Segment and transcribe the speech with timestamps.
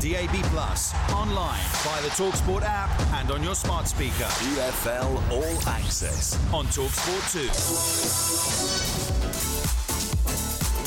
[0.00, 4.22] DAB Plus, online, via the Talksport app, and on your smart speaker.
[4.22, 6.38] EFL All Access.
[6.52, 7.40] On Talksport 2.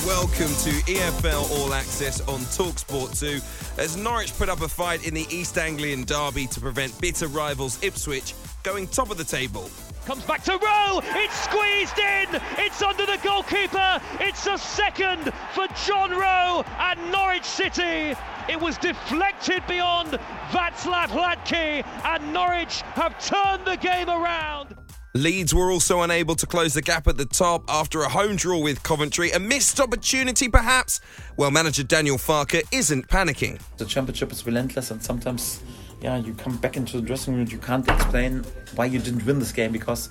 [0.07, 3.41] Welcome to EFL All Access on Talksport 2
[3.81, 7.83] as Norwich put up a fight in the East Anglian derby to prevent bitter rivals
[7.83, 8.33] Ipswich
[8.63, 9.69] going top of the table.
[10.05, 11.01] Comes back to Rowe.
[11.03, 12.41] It's squeezed in.
[12.57, 14.01] It's under the goalkeeper.
[14.19, 18.15] It's a second for John Rowe and Norwich City.
[18.49, 20.19] It was deflected beyond
[20.49, 24.75] Václav Hladky, and Norwich have turned the game around.
[25.13, 28.57] Leeds were also unable to close the gap at the top after a home draw
[28.57, 29.31] with Coventry.
[29.31, 31.01] A missed opportunity, perhaps?
[31.35, 33.59] Well, manager Daniel Farke isn't panicking.
[33.77, 35.61] The championship is relentless, and sometimes
[36.01, 38.43] yeah, you come back into the dressing room, you can't explain
[38.75, 40.09] why you didn't win this game because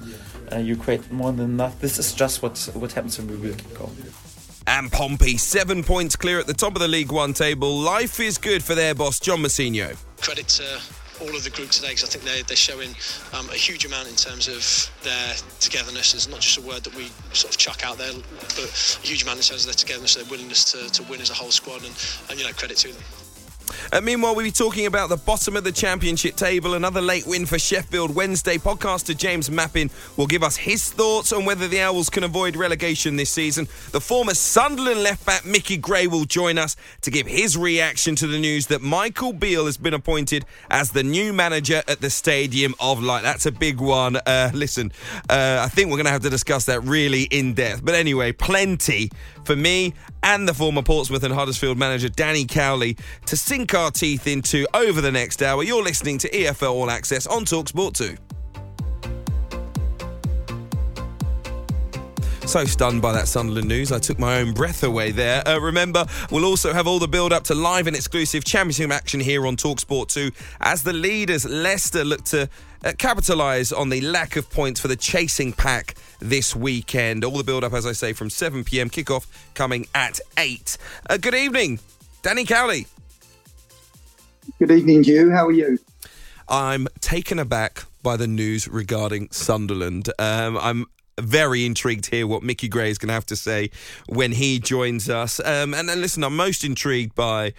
[0.53, 1.81] uh, you create more than enough.
[1.81, 3.97] This is just what what happens when we will keep going.
[4.67, 7.79] And Pompey, seven points clear at the top of the League One table.
[7.79, 9.97] Life is good for their boss, John Mousinho.
[10.21, 10.81] Credit to
[11.21, 12.95] all of the group today because I think they're, they're showing
[13.33, 14.65] um, a huge amount in terms of
[15.03, 16.15] their togetherness.
[16.15, 19.23] It's not just a word that we sort of chuck out there, but a huge
[19.23, 21.85] amount in terms of their togetherness, their willingness to, to win as a whole squad,
[21.85, 21.95] and,
[22.31, 23.03] and you know, credit to them.
[23.93, 26.75] Uh, meanwhile, we'll be talking about the bottom of the championship table.
[26.75, 28.57] Another late win for Sheffield Wednesday.
[28.57, 33.17] Podcaster James Mappin will give us his thoughts on whether the Owls can avoid relegation
[33.17, 33.67] this season.
[33.93, 38.27] The former Sunderland left back Micky Gray will join us to give his reaction to
[38.27, 42.75] the news that Michael Beale has been appointed as the new manager at the Stadium
[42.81, 43.23] of Light.
[43.23, 44.17] That's a big one.
[44.17, 44.93] Uh, listen,
[45.29, 47.85] uh, I think we're going to have to discuss that really in depth.
[47.85, 49.11] But anyway, plenty
[49.45, 54.27] for me and the former Portsmouth and Huddersfield manager Danny Cowley to sink our teeth
[54.27, 55.63] into over the next hour.
[55.63, 58.17] You're listening to EFL All Access on Talksport 2.
[62.47, 65.47] So stunned by that Sunderland news, I took my own breath away there.
[65.47, 69.21] Uh, remember, we'll also have all the build up to live and exclusive championship action
[69.21, 70.31] here on Talksport 2
[70.63, 72.49] as the leaders, Leicester, look to
[72.83, 77.27] uh, capitalise on the lack of points for the chasing pack this weekend.
[77.27, 80.79] All the build up, as I say, from 7 pm kickoff coming at 8.
[81.11, 81.79] Uh, good evening,
[82.23, 82.87] Danny Cowley.
[84.59, 85.31] Good evening, you.
[85.31, 85.79] How are you?
[86.49, 90.11] I'm taken aback by the news regarding Sunderland.
[90.19, 90.87] Um, I'm
[91.19, 93.71] very intrigued to hear what Micky Gray is going to have to say
[94.09, 95.41] when he joins us.
[95.41, 97.53] Um, and then listen, I'm most intrigued by.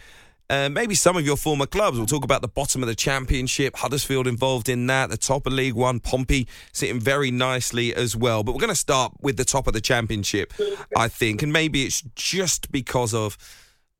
[0.49, 1.97] Uh, maybe some of your former clubs.
[1.97, 5.53] We'll talk about the bottom of the championship, Huddersfield involved in that, the top of
[5.53, 8.43] League One, Pompey sitting very nicely as well.
[8.43, 10.51] But we're going to start with the top of the championship,
[10.97, 11.41] I think.
[11.41, 13.37] And maybe it's just because of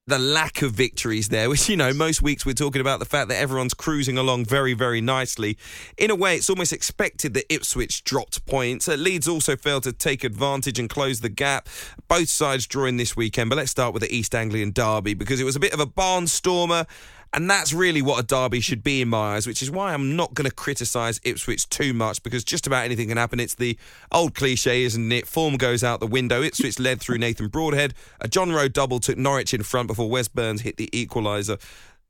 [0.08, 3.30] the lack of victories there, which, you know, most weeks we're talking about the fact
[3.30, 5.58] that everyone's cruising along very, very nicely.
[5.96, 8.90] In a way, it's almost expected that Ipswich dropped points.
[8.90, 11.70] Uh, Leeds also failed to take advantage and close the gap.
[12.08, 15.44] Both sides drawing this weekend, but let's start with the East Anglian derby because it
[15.44, 16.88] was a bit of a barnstormer.
[17.34, 20.18] And that's really what a derby should be in my eyes, which is why I'm
[20.18, 23.40] not going to criticise Ipswich too much because just about anything can happen.
[23.40, 23.78] It's the
[24.12, 25.28] old cliche, isn't it?
[25.28, 26.42] Form goes out the window.
[26.42, 27.94] Ipswich led through Nathan Broadhead.
[28.20, 31.62] A John Rowe double took Norwich in front before Wes Burns hit the equaliser.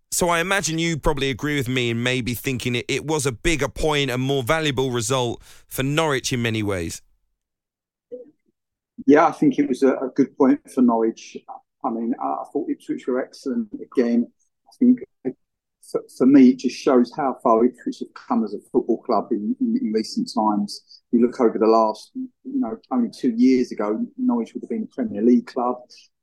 [0.10, 3.32] So I imagine you probably agree with me in maybe thinking it, it was a
[3.32, 7.04] bigger point, a more valuable result for Norwich in many ways.
[9.06, 11.38] Yeah, I think it was a, a good point for Norwich.
[11.84, 14.32] I mean, I thought Ipswich were excellent again.
[14.82, 15.00] Think
[15.92, 19.28] for, for, me, it just shows how far Ipswich have come as a football club
[19.32, 21.02] in, in, in, recent times.
[21.12, 24.88] You look over the last, you know, only two years ago, Norwich would have been
[24.92, 25.78] a Premier League club,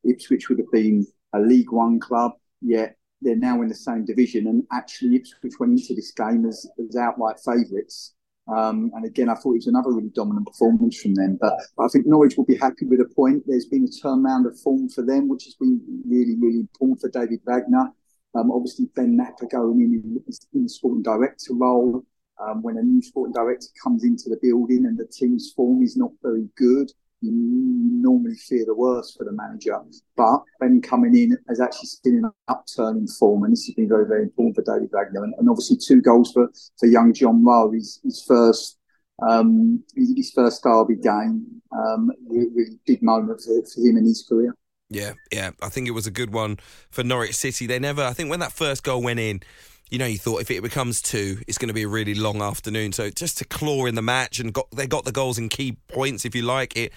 [0.04, 4.48] Ipswich would have been a League One club, yet they're now in the same division.
[4.48, 8.14] And actually, Ipswich went into this game as, as outright favourites.
[8.48, 11.36] Um, and again, I thought it was another really dominant performance from them.
[11.40, 13.42] But, but, I think Norwich will be happy with a point.
[13.46, 17.10] There's been a turnaround of form for them, which has been really, really important for
[17.10, 17.92] David Wagner.
[18.38, 22.04] Um, obviously, Ben Knapper going in in, in the sporting director role.
[22.40, 25.96] Um, when a new sporting director comes into the building and the team's form is
[25.96, 26.88] not very good,
[27.20, 29.76] you normally fear the worst for the manager.
[30.16, 33.88] But Ben coming in has actually seen an upturn in form, and this has been
[33.88, 35.24] very, very important for David Wagner.
[35.24, 36.48] And, and obviously, two goals for,
[36.78, 38.78] for young John Rowe, his, his first
[39.26, 41.60] um, his first derby game.
[41.72, 44.54] Um, really big moment for, for him in his career.
[44.90, 45.50] Yeah, yeah.
[45.62, 46.58] I think it was a good one
[46.90, 47.66] for Norwich City.
[47.66, 49.42] They never, I think when that first goal went in,
[49.90, 52.42] you know, you thought if it becomes two, it's going to be a really long
[52.42, 52.92] afternoon.
[52.92, 55.72] So just to claw in the match and got they got the goals in key
[55.88, 56.92] points, if you like, it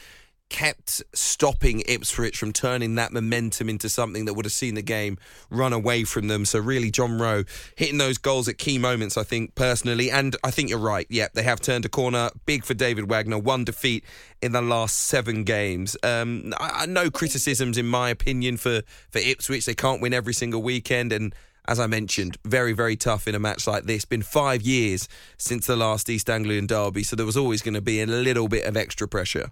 [0.51, 5.17] kept stopping Ipswich from turning that momentum into something that would have seen the game
[5.49, 6.43] run away from them.
[6.43, 7.45] So really, John Rowe
[7.77, 11.07] hitting those goals at key moments, I think personally, and I think you're right.
[11.09, 12.29] Yeah, they have turned a corner.
[12.45, 13.39] Big for David Wagner.
[13.39, 14.03] One defeat
[14.41, 15.95] in the last seven games.
[16.03, 19.65] Um, I, I no criticisms in my opinion for for Ipswich.
[19.65, 21.33] They can't win every single weekend, and
[21.65, 24.03] as I mentioned, very, very tough in a match like this.
[24.03, 25.07] Been five years
[25.37, 28.49] since the last East Anglian derby, so there was always going to be a little
[28.49, 29.49] bit of extra pressure.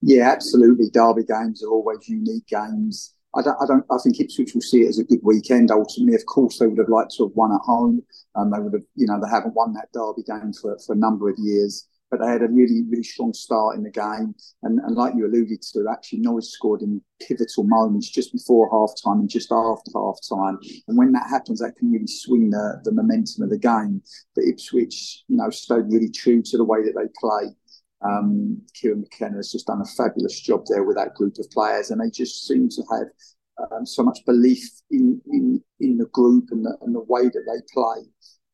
[0.00, 0.90] Yeah, absolutely.
[0.90, 3.14] Derby games are always unique games.
[3.34, 3.84] I don't, I don't.
[3.90, 5.70] I think Ipswich will see it as a good weekend.
[5.70, 8.02] Ultimately, of course, they would have liked to have won at home.
[8.34, 10.98] Um, they would have, you know, they haven't won that derby game for, for a
[10.98, 14.34] number of years but they had a really, really strong start in the game.
[14.62, 18.92] And, and like you alluded to, actually Norwich scored in pivotal moments just before half
[19.02, 20.58] time and just after half time.
[20.88, 24.02] And when that happens, that can really swing the, the momentum of the game.
[24.34, 27.54] But Ipswich, you know, stayed really true to the way that they play.
[28.02, 31.90] Um, Kieran McKenna has just done a fabulous job there with that group of players,
[31.90, 36.48] and they just seem to have um, so much belief in, in in the group
[36.50, 38.08] and the, and the way that they play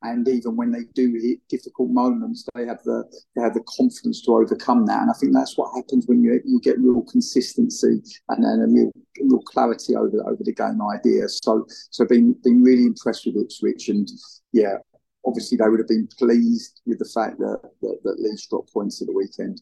[0.05, 3.05] and even when they do hit difficult moments, they have the
[3.35, 5.00] they have the confidence to overcome that.
[5.00, 8.67] And I think that's what happens when you you get real consistency and then a
[8.67, 8.93] real,
[9.23, 11.29] real clarity over over the game idea.
[11.29, 14.08] So so been been really impressed with Ipswich, and
[14.52, 14.76] yeah,
[15.26, 19.00] obviously they would have been pleased with the fact that that, that Leeds dropped points
[19.00, 19.60] at the weekend.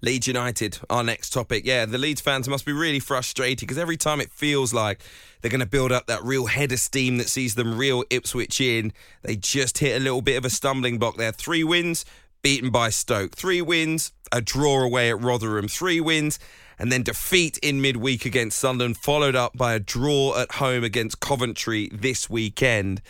[0.00, 1.64] Leeds United, our next topic.
[1.64, 5.02] Yeah, the Leeds fans must be really frustrated because every time it feels like
[5.40, 8.60] they're going to build up that real head of steam that sees them real Ipswich
[8.60, 11.32] in, they just hit a little bit of a stumbling block there.
[11.32, 12.04] Three wins,
[12.42, 13.34] beaten by Stoke.
[13.34, 15.68] Three wins, a draw away at Rotherham.
[15.68, 16.38] Three wins,
[16.78, 21.20] and then defeat in midweek against Sunderland, followed up by a draw at home against
[21.20, 23.00] Coventry this weekend.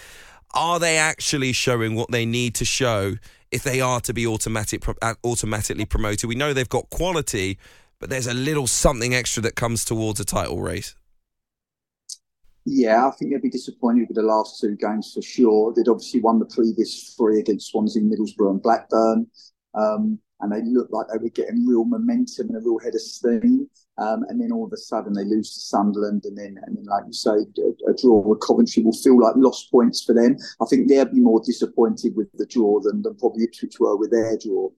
[0.55, 3.17] Are they actually showing what they need to show
[3.53, 6.29] if they are to be automatic uh, automatically promoted.
[6.29, 7.59] We know they've got quality,
[8.01, 10.97] but there's a little something extra that comes towards a title race.
[12.65, 15.75] Yeah, I think they'd be disappointed with the last two games for sure.
[15.75, 19.27] They'd obviously won the previous three against Swansea, Middlesbrough, and Blackburn.
[19.75, 23.01] Um, and they looked like they were getting real momentum and a real head of
[23.01, 23.69] steam.
[23.99, 26.85] Um, and then all of a sudden they lose to Sunderland, and then, and then
[26.85, 30.37] like you say, a, a, draw with Coventry will feel like lost points for them.
[30.61, 34.11] I think they'll be more disappointed with the draw than, than probably Ipswich were with
[34.11, 34.71] their draw.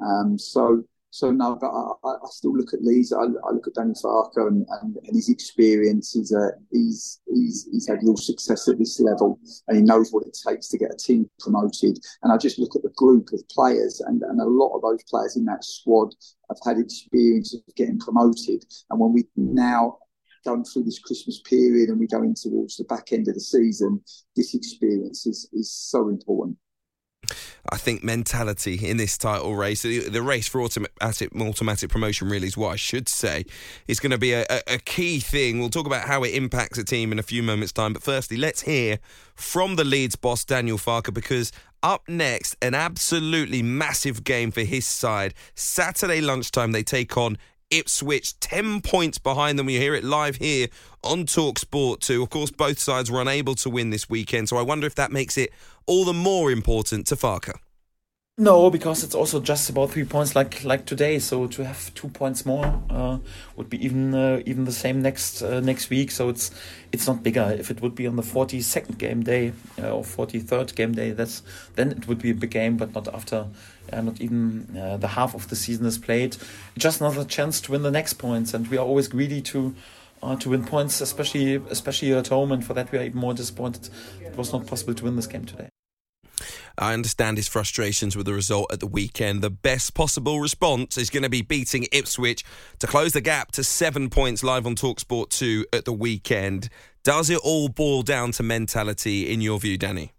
[0.00, 3.12] Um, so so no, but I, I, still look at Leeds.
[3.12, 6.14] I, I look at Danny Farke and, and, and, his experience.
[6.14, 9.38] He's, a, he's he's he's had real success at this level,
[9.68, 11.98] and he knows what it takes to get a team promoted.
[12.22, 15.02] And I just look at the group of players, and, and a lot of those
[15.02, 16.14] players in that squad
[16.48, 18.64] have had experience of getting promoted.
[18.88, 19.98] And when we now
[20.46, 23.40] going through this Christmas period and we go in towards the back end of the
[23.40, 24.00] season,
[24.34, 26.56] this experience is is so important.
[27.70, 32.56] I think mentality in this title race, the race for automatic, automatic promotion, really is
[32.56, 33.44] what I should say,
[33.86, 35.60] is going to be a, a, key thing.
[35.60, 37.92] We'll talk about how it impacts a team in a few moments' time.
[37.92, 38.98] But firstly, let's hear
[39.36, 41.52] from the Leeds boss, Daniel Farke, because
[41.82, 45.34] up next, an absolutely massive game for his side.
[45.54, 47.38] Saturday lunchtime, they take on
[47.72, 49.66] Ipswich, 10 points behind them.
[49.66, 50.68] We hear it live here
[51.02, 52.22] on Talk Sport 2.
[52.22, 55.10] Of course, both sides were unable to win this weekend, so I wonder if that
[55.10, 55.50] makes it
[55.86, 57.54] all the more important to Farke.
[58.38, 61.18] No, because it's also just about three points, like like today.
[61.18, 63.18] So to have two points more uh,
[63.56, 66.10] would be even uh, even the same next uh, next week.
[66.10, 66.50] So it's
[66.92, 67.54] it's not bigger.
[67.58, 70.92] If it would be on the forty second game day uh, or forty third game
[70.92, 71.42] day, that's
[71.76, 72.78] then it would be a big game.
[72.78, 73.48] But not after,
[73.92, 76.38] uh, not even uh, the half of the season is played.
[76.78, 79.74] Just another chance to win the next points, and we are always greedy to.
[80.40, 83.90] to win points, especially especially at home, and for that we are even more disappointed.
[84.20, 85.68] It was not possible to win this game today.
[86.78, 89.42] I understand his frustrations with the result at the weekend.
[89.42, 92.44] The best possible response is going to be beating Ipswich
[92.78, 96.68] to close the gap to seven points live on Talksport 2 at the weekend.
[97.04, 100.12] Does it all boil down to mentality, in your view, Danny?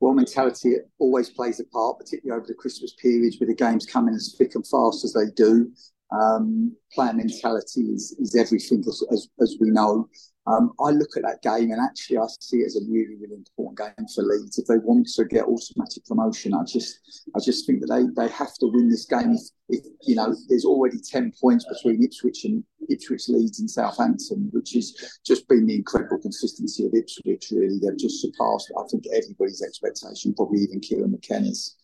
[0.00, 4.14] Well, mentality always plays a part, particularly over the Christmas period with the games coming
[4.14, 5.70] as thick and fast as they do.
[6.10, 10.08] Um, player mentality is, is everything, as, as, as we know.
[10.50, 13.34] Um, I look at that game and actually I see it as a really, really
[13.34, 14.58] important game for Leeds.
[14.58, 16.98] If they want to get automatic promotion, I just,
[17.36, 19.32] I just think that they, they have to win this game.
[19.32, 24.48] If, if you know, there's already ten points between Ipswich and Ipswich, Leeds, and Southampton,
[24.52, 27.52] which has just been the incredible consistency of Ipswich.
[27.52, 31.76] Really, they've just surpassed, I think, everybody's expectation, probably even Kieran McKenna's.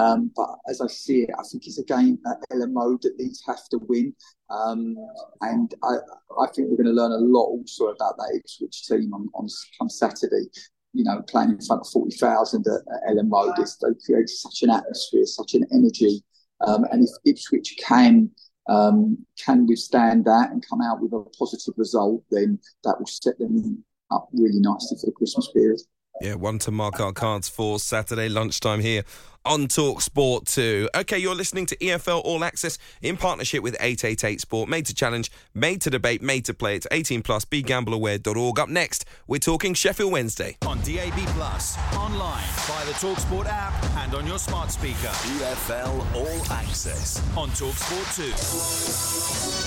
[0.00, 2.38] Um, but as I see it, I think it's a game at
[2.70, 4.14] Road that Leeds have to win.
[4.48, 4.96] Um,
[5.42, 5.96] and I,
[6.40, 9.46] I think we're going to learn a lot also about that Ipswich team on, on,
[9.80, 10.48] on Saturday.
[10.92, 14.62] You know, playing in front of 40,000 at, at Elland Road, is, they create such
[14.62, 16.24] an atmosphere, such an energy.
[16.66, 18.30] Um, and if Ipswich can
[18.68, 23.38] um, can withstand that and come out with a positive result, then that will set
[23.38, 25.80] them up really nicely for the Christmas period.
[26.20, 29.04] Yeah, one to mark our cards for Saturday lunchtime here
[29.46, 30.90] on Talk Sport 2.
[30.94, 34.68] Okay, you're listening to EFL All Access in partnership with 888 Sport.
[34.68, 36.76] Made to challenge, made to debate, made to play.
[36.76, 37.46] It's 18 plus.
[37.46, 38.58] BeGambleAware.org.
[38.58, 40.58] Up next, we're talking Sheffield Wednesday.
[40.66, 43.72] On DAB Plus, online, via the Talk Sport app,
[44.04, 45.08] and on your smart speaker.
[45.08, 47.22] EFL All Access.
[47.34, 48.06] On Talk Sport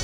[0.00, 0.03] 2.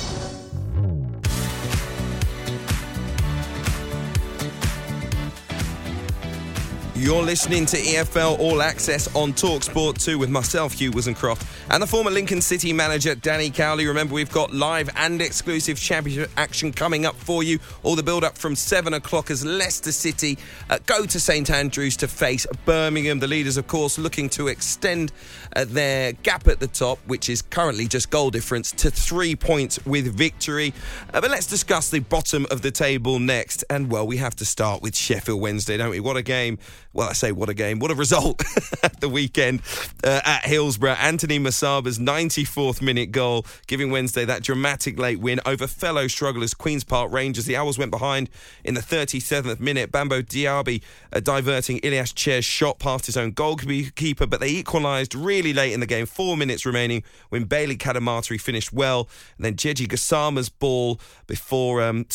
[7.01, 11.87] You're listening to EFL All Access on Talksport 2 with myself, Hugh Woozencroft, and the
[11.87, 13.87] former Lincoln City manager, Danny Cowley.
[13.87, 17.57] Remember, we've got live and exclusive championship action coming up for you.
[17.81, 20.37] All the build up from 7 o'clock as Leicester City
[20.69, 23.17] uh, go to St Andrews to face Birmingham.
[23.17, 25.11] The leaders, of course, looking to extend
[25.55, 29.83] uh, their gap at the top, which is currently just goal difference, to three points
[29.85, 30.73] with victory.
[31.13, 33.63] Uh, but let's discuss the bottom of the table next.
[33.69, 35.99] And, well, we have to start with Sheffield Wednesday, don't we?
[35.99, 36.57] What a game
[36.93, 38.43] well, I say what a game, what a result
[38.83, 39.61] at the weekend
[40.03, 40.97] uh, at Hillsborough.
[40.99, 46.83] Anthony Musaba's 94th minute goal, giving Wednesday that dramatic late win over fellow strugglers Queen's
[46.83, 47.45] Park Rangers.
[47.45, 48.29] The Owls went behind
[48.65, 49.91] in the 37th minute.
[49.91, 50.81] Bambo Diaby
[51.13, 55.79] uh, diverting Ilias Chair's shot past his own goalkeeper, but they equalised really late in
[55.79, 59.09] the game, four minutes remaining when Bailey Cadamarteri finished well.
[59.37, 62.05] And then Djeidi Gassama's ball before um, um,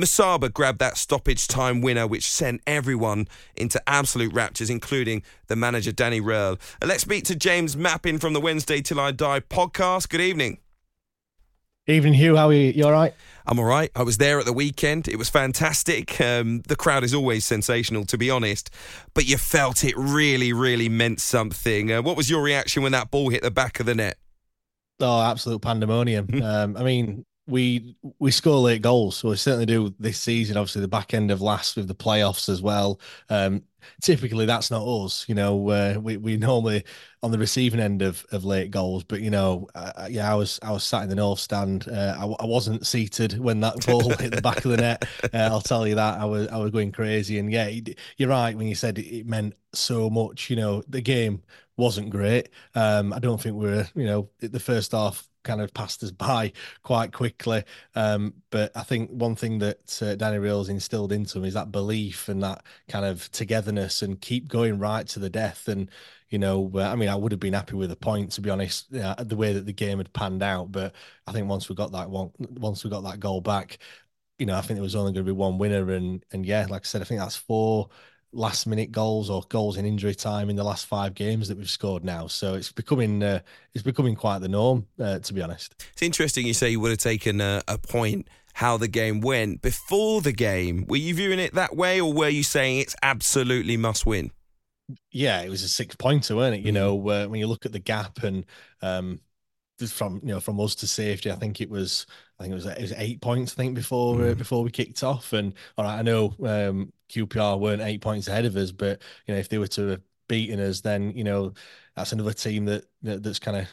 [0.00, 5.92] Musaba grabbed that stoppage time winner, which sent everyone into absolute raptures, including the manager,
[5.92, 6.58] Danny Röhl.
[6.80, 10.08] Uh, let's speak to James Mappin from the Wednesday Till I Die podcast.
[10.08, 10.63] Good evening.
[11.86, 12.34] Evening, Hugh.
[12.34, 12.72] How are you?
[12.72, 13.12] You all right?
[13.46, 13.90] I'm all right.
[13.94, 15.06] I was there at the weekend.
[15.06, 16.18] It was fantastic.
[16.18, 18.70] Um, the crowd is always sensational, to be honest,
[19.12, 21.92] but you felt it really, really meant something.
[21.92, 24.16] Uh, what was your reaction when that ball hit the back of the net?
[24.98, 26.42] Oh, absolute pandemonium.
[26.42, 30.56] um, I mean, we we score late goals, so we certainly do this season.
[30.56, 32.98] Obviously, the back end of last with the playoffs as well.
[33.28, 33.62] Um,
[34.00, 35.24] typically, that's not us.
[35.28, 36.84] You know, uh, we we normally
[37.24, 39.02] on the receiving end of, of late goals.
[39.02, 41.88] But you know, uh, yeah, I was I was sat in the north stand.
[41.88, 45.04] Uh, I, I, wasn't seated when that ball hit the back of the net.
[45.24, 47.38] Uh, I'll tell you that I was I was going crazy.
[47.38, 47.70] And yeah,
[48.18, 50.50] you're right when you said it meant so much.
[50.50, 51.42] You know, the game
[51.78, 52.50] wasn't great.
[52.74, 56.10] Um, I don't think we are You know, the first half kind of passed us
[56.10, 57.62] by quite quickly.
[57.94, 61.70] Um, but I think one thing that uh, Danny Röhl's instilled into him is that
[61.72, 65.68] belief and that kind of togetherness and keep going right to the death.
[65.68, 65.90] And
[66.30, 68.50] you know, uh, I mean, I would have been happy with a point to be
[68.50, 70.72] honest, the way that the game had panned out.
[70.72, 70.94] But
[71.26, 73.78] I think once we got that one, once we got that goal back,
[74.38, 75.92] you know, I think there was only going to be one winner.
[75.92, 77.88] And and yeah, like I said, I think that's four
[78.34, 81.70] last minute goals or goals in injury time in the last five games that we've
[81.70, 82.26] scored now.
[82.26, 83.40] So it's becoming uh,
[83.72, 85.74] it's becoming quite the norm, uh, to be honest.
[85.92, 89.62] It's interesting you say you would have taken a, a, point how the game went
[89.62, 90.86] before the game.
[90.86, 94.30] Were you viewing it that way, or were you saying it's absolutely must win?
[95.10, 96.60] Yeah, it was a six pointer, weren't it?
[96.60, 96.74] You mm-hmm.
[96.74, 98.44] know, uh, when you look at the gap and
[98.82, 99.20] um,
[99.88, 102.06] from you know from us to safety, I think it was
[102.38, 104.30] I think it was it was eight points I think before mm.
[104.30, 105.32] uh, before we kicked off.
[105.32, 109.34] And all right, I know um, QPR weren't eight points ahead of us, but you
[109.34, 111.52] know if they were to have beaten us, then you know
[111.96, 113.68] that's another team that, that that's kind of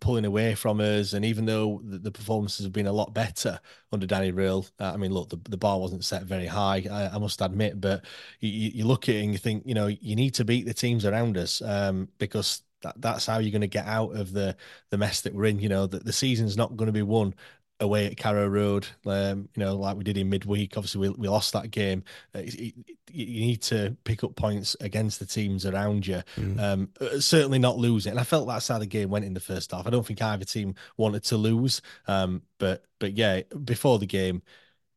[0.00, 1.12] pulling away from us.
[1.12, 3.60] And even though the, performances have been a lot better
[3.92, 7.14] under Danny Röhl, uh, I mean, look, the, the bar wasn't set very high, I,
[7.14, 7.80] I must admit.
[7.80, 8.04] But
[8.40, 10.74] you, you, look at it and you think, you know, you need to beat the
[10.74, 14.56] teams around us um, because that, that's how you're going to get out of the
[14.90, 15.58] the mess that we're in.
[15.58, 17.34] You know, that the season's not going to be won
[17.80, 20.76] away at Carrow Road, um, you know, like we did in midweek.
[20.76, 22.02] Obviously, we, we lost that game.
[22.34, 22.72] Uh, you,
[23.10, 26.22] you, need to pick up points against the teams around you.
[26.36, 26.60] Mm.
[26.60, 28.10] Um, uh, certainly not losing.
[28.10, 29.86] And I felt that's how the game went in the first half.
[29.86, 31.80] I don't think either team wanted to lose.
[32.06, 34.42] Um, but but yeah, before the game,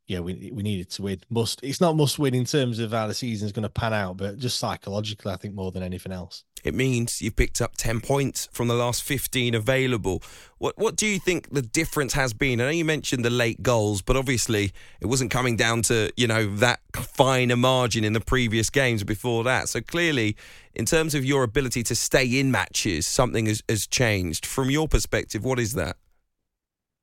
[0.07, 1.21] yeah, we we needed to win.
[1.29, 4.17] Must it's not must win in terms of how the season's going to pan out,
[4.17, 6.43] but just psychologically, I think more than anything else.
[6.63, 10.21] It means you've picked up ten points from the last fifteen available.
[10.57, 12.61] What what do you think the difference has been?
[12.61, 16.27] I know you mentioned the late goals, but obviously it wasn't coming down to you
[16.27, 19.69] know that finer margin in the previous games before that.
[19.69, 20.35] So clearly,
[20.73, 24.45] in terms of your ability to stay in matches, something has, has changed.
[24.45, 25.97] From your perspective, what is that?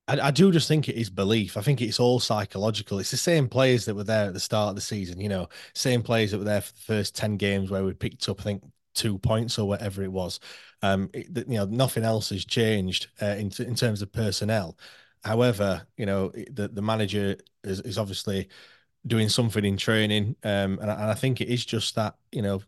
[0.09, 1.57] I, I, do just think it is belief.
[1.57, 2.99] I think it's all psychological.
[2.99, 5.49] It's the same players that were there at the start of the season, you know,
[5.75, 8.45] same players that were there for the first 10 games where we picked up, I
[8.45, 8.63] think,
[8.99, 10.41] two points or whatever it was.
[10.83, 14.77] Um, it, you know, nothing else has changed uh, in, in terms of personnel.
[15.25, 18.49] However, you know, the, the manager is, is obviously
[19.07, 20.37] doing something in training.
[20.43, 22.61] Um, and, I, and I think it is just that, you know,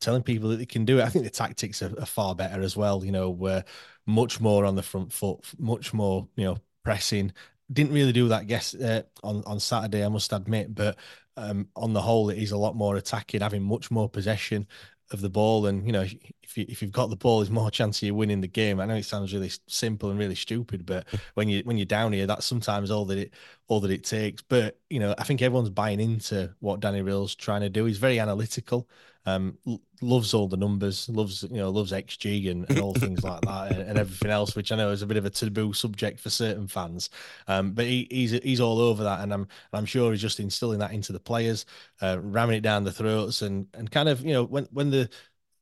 [0.00, 1.04] telling people that they can do it.
[1.04, 3.04] I think the tactics are, are far better as well.
[3.04, 3.64] You know, we're
[4.06, 7.32] much more on the front foot, much more, you know, pressing.
[7.72, 10.96] Didn't really do that yes uh, on on Saturday, I must admit, but
[11.36, 14.66] um, on the whole, it is a lot more attacking, having much more possession
[15.12, 15.66] of the ball.
[15.66, 16.06] And you know,
[16.52, 18.78] if you, if you've got the ball, there's more chance of you winning the game.
[18.78, 22.12] I know it sounds really simple and really stupid, but when you when you're down
[22.12, 23.32] here, that's sometimes all that it
[23.68, 24.42] all that it takes.
[24.42, 27.86] But you know, I think everyone's buying into what Danny Röhl's trying to do.
[27.86, 28.88] He's very analytical.
[29.24, 29.56] Um,
[30.00, 33.70] loves all the numbers, loves you know, loves XG and, and all things like that,
[33.70, 36.28] and, and, everything else, which I know is a bit of a taboo subject for
[36.28, 37.08] certain fans.
[37.46, 40.80] Um, but he, he's he's all over that, and I'm I'm sure he's just instilling
[40.80, 41.66] that into the players,
[42.00, 45.08] uh, ramming it down the throats, and and kind of you know when when the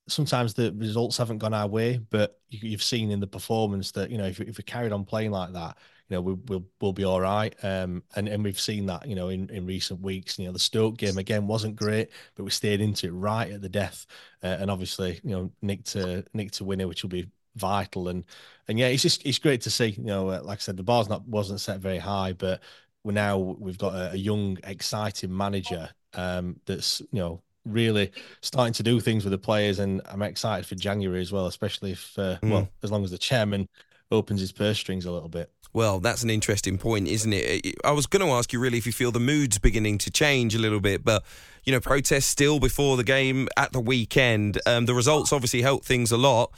[0.09, 4.11] sometimes the results haven't gone our way, but you, have seen in the performance that
[4.11, 5.77] you know if, if we carried on playing like that,
[6.11, 7.55] you know, we, will we'll be all right.
[7.63, 10.39] Um, and and we've seen that, you know, in, in recent weeks.
[10.39, 13.63] You know, the Stoke game again wasn't great, but we stayed into it right at
[13.63, 14.07] the death.
[14.43, 18.09] Uh, and obviously, you know, Nick to Nick to winner, which will be vital.
[18.09, 18.25] And
[18.67, 19.91] and yeah, it's just it's great to see.
[19.91, 22.61] You know, uh, like I said, the bar's not wasn't set very high, but
[23.05, 28.73] we're now we've got a, a young, exciting manager um, that's you know really starting
[28.75, 32.19] to do things with the players, and I'm excited for January as well, especially if
[32.19, 32.51] uh, mm.
[32.51, 33.69] well, as long as the chairman
[34.11, 35.51] opens his purse strings a little bit.
[35.73, 37.77] Well, that's an interesting point, isn't it?
[37.85, 40.55] I was going to ask you really if you feel the mood's beginning to change
[40.55, 41.25] a little bit, but
[41.65, 44.61] you know, protests still before the game at the weekend.
[44.67, 46.51] Um, the results obviously help things a lot,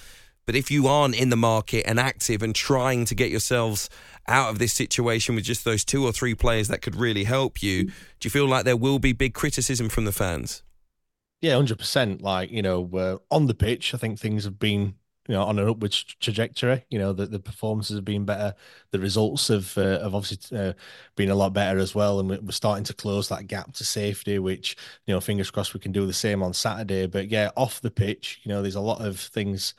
[0.47, 3.91] but if you aren't in the market and active and trying to get yourselves
[4.29, 7.63] out of this situation with just those two or three players that could really help
[7.63, 7.93] you, do
[8.25, 10.63] you feel like there will be big criticism from the fans?
[11.43, 12.23] Yeah, hundred percent.
[12.23, 14.95] Like you know, uh, on the pitch, I think things have been
[15.29, 16.85] you know on an upwards trajectory.
[16.91, 18.55] You know the, the performances have been better,
[18.93, 20.73] the results have uh, have obviously uh,
[21.17, 24.39] been a lot better as well, and we're starting to close that gap to safety.
[24.39, 27.07] Which you know, fingers crossed, we can do the same on Saturday.
[27.07, 29.75] But yeah, off the pitch, you know, there's a lot of things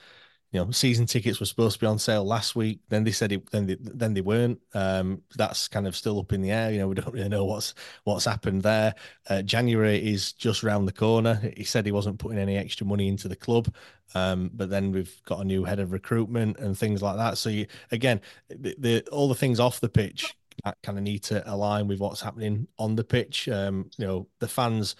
[0.54, 2.80] you know, season tickets were supposed to be on sale last week.
[2.90, 4.62] Then they said it, then they, then they weren't.
[4.76, 6.72] Um, that's kind of still up in the air.
[6.72, 8.94] You know, we don't really know what's what's happened there.
[9.28, 11.42] Uh, January is just round the corner.
[11.58, 13.74] He said he wasn't putting any extra money into the club,
[14.14, 17.40] um, but then we've got a new head of recruitment and things like that.
[17.40, 21.24] So you, again, the, the all the things off the pitch that kind of need
[21.24, 23.50] to align with what's happening on the pitch.
[23.50, 24.96] Um, you know, the fans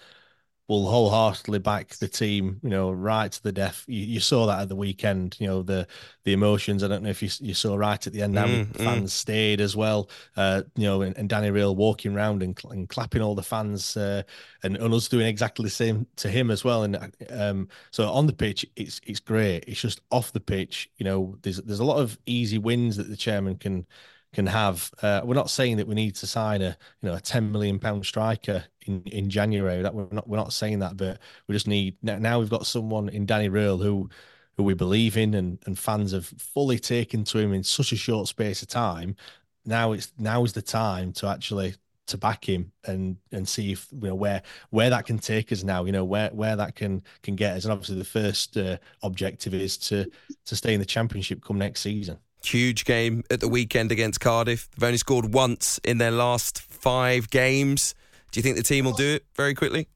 [0.66, 3.84] will wholeheartedly back the team, you know, right to the death.
[3.86, 5.86] You, you, saw that at the weekend, you know, the
[6.24, 6.82] the emotions.
[6.82, 8.76] I don't know if you, you saw right at the end how mm, mm.
[8.76, 12.88] fans stayed as well, uh, you know, and, and Danny Röhl walking around and, and
[12.88, 14.22] clapping all the fans uh,
[14.62, 16.84] and, and us doing exactly the same to him as well.
[16.84, 19.64] And um, so on the pitch, it's it's great.
[19.66, 23.10] It's just off the pitch, you know, there's there's a lot of easy wins that
[23.10, 23.86] the chairman can
[24.34, 24.90] can have.
[25.02, 27.78] Uh, we're not saying that we need to sign a you know a ten million
[27.78, 29.82] pound striker in, in January.
[29.82, 31.18] That we're not we're not saying that, but
[31.48, 34.10] we just need now we've got someone in Danny Röhl who
[34.56, 37.96] who we believe in and, and fans have fully taken to him in such a
[37.96, 39.16] short space of time.
[39.64, 41.74] Now it's now is the time to actually
[42.06, 45.62] to back him and and see if you know where where that can take us
[45.62, 48.76] now you know where where that can can get us and obviously the first uh,
[49.02, 50.04] objective is to
[50.44, 54.68] to stay in the championship come next season huge game at the weekend against Cardiff.
[54.72, 57.94] They've only scored once in their last five games.
[58.32, 59.88] Do you think the team will do it very quickly?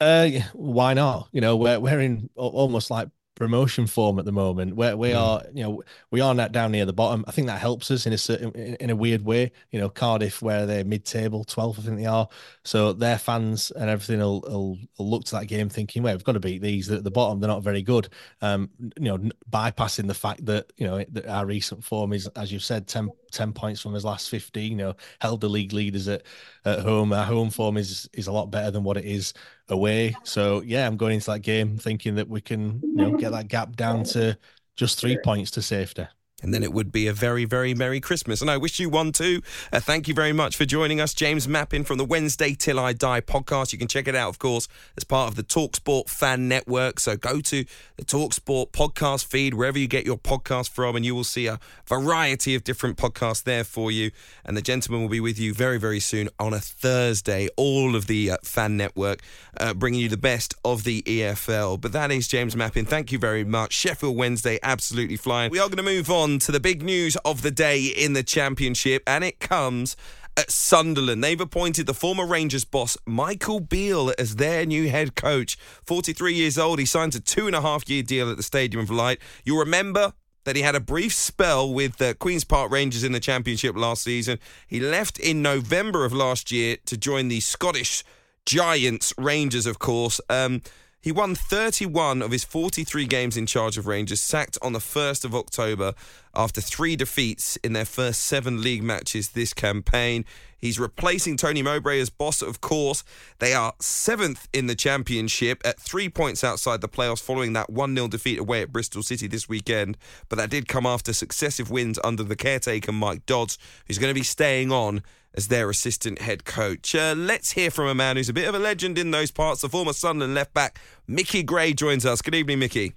[0.00, 1.28] Uh, why not?
[1.32, 3.08] You know, we're we're in almost like
[3.40, 4.76] promotion form at the moment.
[4.76, 5.18] Where we mm.
[5.18, 7.24] are you know we are not down near the bottom.
[7.26, 9.50] I think that helps us in a certain in a weird way.
[9.70, 12.28] You know cardiff where they're mid-table 12th i think they are.
[12.64, 16.22] So their fans and everything will, will, will look to that game thinking well we've
[16.22, 17.40] got to beat these at the bottom.
[17.40, 18.10] They're not very good.
[18.42, 19.18] Um you know
[19.50, 23.10] bypassing the fact that you know that our recent form is as you've said 10,
[23.30, 26.22] 10 points from his last 15 you know held the league leaders at
[26.64, 29.32] at home our home form is is a lot better than what it is
[29.68, 30.14] away.
[30.24, 33.48] So yeah, I'm going into that game thinking that we can you know get that
[33.48, 34.36] gap down to
[34.76, 36.06] just three points to safety
[36.42, 38.40] and then it would be a very, very Merry Christmas.
[38.40, 39.42] And I wish you one too.
[39.72, 41.14] Uh, thank you very much for joining us.
[41.14, 43.72] James Mappin from the Wednesday Till I Die podcast.
[43.72, 47.00] You can check it out, of course, as part of the Talksport fan network.
[47.00, 47.64] So go to
[47.96, 51.58] the Talksport podcast feed, wherever you get your podcast from, and you will see a
[51.86, 54.10] variety of different podcasts there for you.
[54.44, 57.48] And the gentleman will be with you very, very soon on a Thursday.
[57.56, 59.20] All of the uh, fan network
[59.58, 61.80] uh, bringing you the best of the EFL.
[61.80, 62.86] But that is James Mappin.
[62.86, 63.72] Thank you very much.
[63.72, 65.50] Sheffield Wednesday, absolutely flying.
[65.50, 68.12] We are going to move on on to the big news of the day in
[68.12, 69.96] the Championship, and it comes
[70.36, 71.24] at Sunderland.
[71.24, 75.56] They've appointed the former Rangers boss Michael Beale as their new head coach.
[75.84, 78.82] 43 years old, he signs a two and a half year deal at the Stadium
[78.82, 79.18] of Light.
[79.44, 80.12] You'll remember
[80.44, 84.04] that he had a brief spell with the Queen's Park Rangers in the Championship last
[84.04, 84.38] season.
[84.66, 88.04] He left in November of last year to join the Scottish
[88.46, 90.20] Giants Rangers, of course.
[90.30, 90.62] Um,
[91.00, 95.24] he won 31 of his 43 games in charge of Rangers, sacked on the 1st
[95.24, 95.94] of October.
[96.34, 100.24] After three defeats in their first seven league matches this campaign.
[100.58, 103.02] He's replacing Tony Mowbray as boss, of course.
[103.38, 107.94] They are seventh in the championship at three points outside the playoffs following that 1
[107.94, 109.96] 0 defeat away at Bristol City this weekend.
[110.28, 114.18] But that did come after successive wins under the caretaker, Mike Dodds, who's going to
[114.20, 115.02] be staying on
[115.34, 116.94] as their assistant head coach.
[116.94, 119.62] Uh, let's hear from a man who's a bit of a legend in those parts.
[119.62, 122.20] The former Sunderland left back, Micky Gray, joins us.
[122.20, 122.94] Good evening, Micky.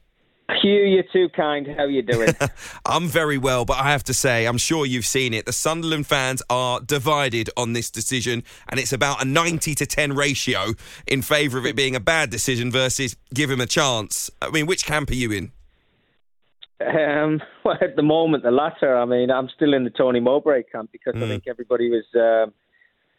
[0.61, 1.65] Hugh, you're too kind.
[1.67, 2.29] How are you doing?
[2.85, 5.45] I'm very well, but I have to say, I'm sure you've seen it.
[5.45, 10.13] The Sunderland fans are divided on this decision, and it's about a 90 to 10
[10.13, 10.73] ratio
[11.07, 14.29] in favour of it being a bad decision versus give him a chance.
[14.41, 15.51] I mean, which camp are you in?
[16.81, 18.97] Um, well, at the moment, the latter.
[18.97, 21.23] I mean, I'm still in the Tony Mowbray camp because mm.
[21.23, 22.05] I think everybody was.
[22.15, 22.53] Um,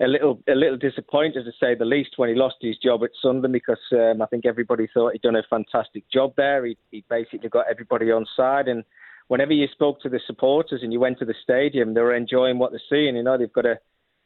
[0.01, 3.11] a little a little disappointed to say the least when he lost his job at
[3.23, 6.67] Sunderland because um, I think everybody thought he'd done a fantastic job there.
[6.67, 8.85] He, he basically got everybody on side, and
[9.29, 12.59] whenever you spoke to the supporters and you went to the stadium, they were enjoying
[12.59, 13.17] what they're seeing.
[13.17, 13.79] You know, they've got a,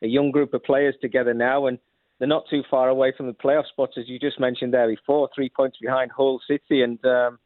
[0.02, 1.78] a young group of players together now, and
[2.18, 5.28] they're not too far away from the playoff spots as you just mentioned there before,
[5.34, 7.04] three points behind Hull City, and.
[7.04, 7.38] Um,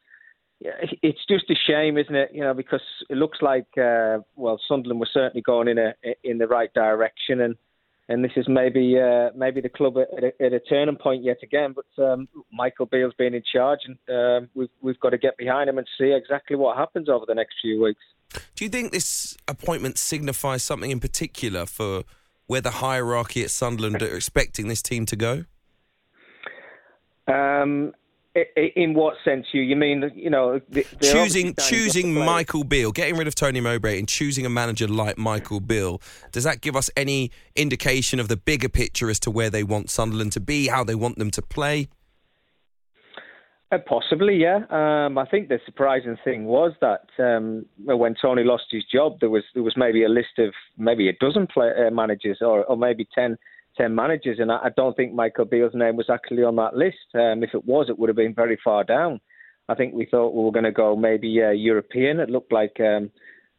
[1.03, 2.31] it's just a shame, isn't it?
[2.33, 6.39] You know, because it looks like uh, well, Sunderland was certainly going in a in
[6.39, 7.57] the right direction, and
[8.13, 11.39] and this is maybe uh, maybe the club at a, at a, turning point yet
[11.43, 11.75] again.
[11.75, 15.71] But um, Michael Beale's been in charge, and um, we've we've got to get behind
[15.71, 18.01] him and see exactly what happens over the next few weeks.
[18.55, 22.05] Do you think this appointment signifies something in particular for
[22.47, 25.45] where the hierarchy at Sunderland are expecting this team to go?
[27.27, 27.95] Um,
[28.35, 29.61] in what sense, you?
[29.61, 30.61] You mean you know
[31.01, 35.61] choosing choosing Michael Beale, getting rid of Tony Mowbray, and choosing a manager like Michael
[35.61, 36.01] Beale?
[36.31, 39.91] Does that give us any indication of the bigger picture as to where they want
[39.91, 41.89] Sunderland to be, how they want them to play?
[43.71, 44.61] Uh, possibly, yeah.
[44.69, 49.31] Um, I think the surprising thing was that um, when Tony lost his job, there
[49.31, 52.77] was there was maybe a list of maybe a dozen play, uh, managers, or, or
[52.77, 53.39] maybe ten
[53.77, 56.97] 10 managers, and I, don't think Michael Beale's name was actually on that list.
[57.15, 59.21] Um, if it was, it would have been very far down.
[59.69, 62.21] I think we thought we were going to go maybe uh, European.
[62.21, 63.11] It looked like um,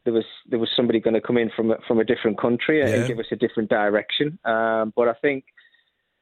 [0.06, 2.88] there was there was somebody going to come in from from a different country yeah.
[2.88, 4.38] and give us a different direction.
[4.46, 5.46] Um, but I think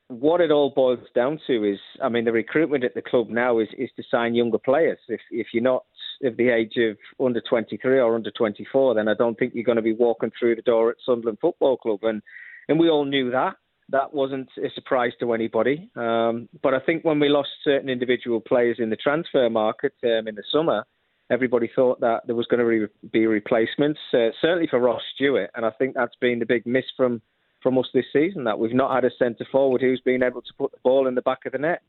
[0.07, 3.59] what it all boils down to is, I mean, the recruitment at the club now
[3.59, 4.99] is is to sign younger players.
[5.07, 5.85] If if you're not
[6.23, 9.77] of the age of under 23 or under 24, then I don't think you're going
[9.77, 11.99] to be walking through the door at Sunderland Football Club.
[12.03, 12.21] And
[12.69, 13.55] and we all knew that
[13.91, 15.89] that wasn't a surprise to anybody.
[15.95, 20.27] Um, but I think when we lost certain individual players in the transfer market um,
[20.27, 20.85] in the summer,
[21.29, 25.49] everybody thought that there was going to re- be replacements, uh, certainly for Ross Stewart.
[25.55, 27.21] And I think that's been the big miss from,
[27.61, 30.53] from us this season, that we've not had a centre forward who's been able to
[30.57, 31.81] put the ball in the back of the net.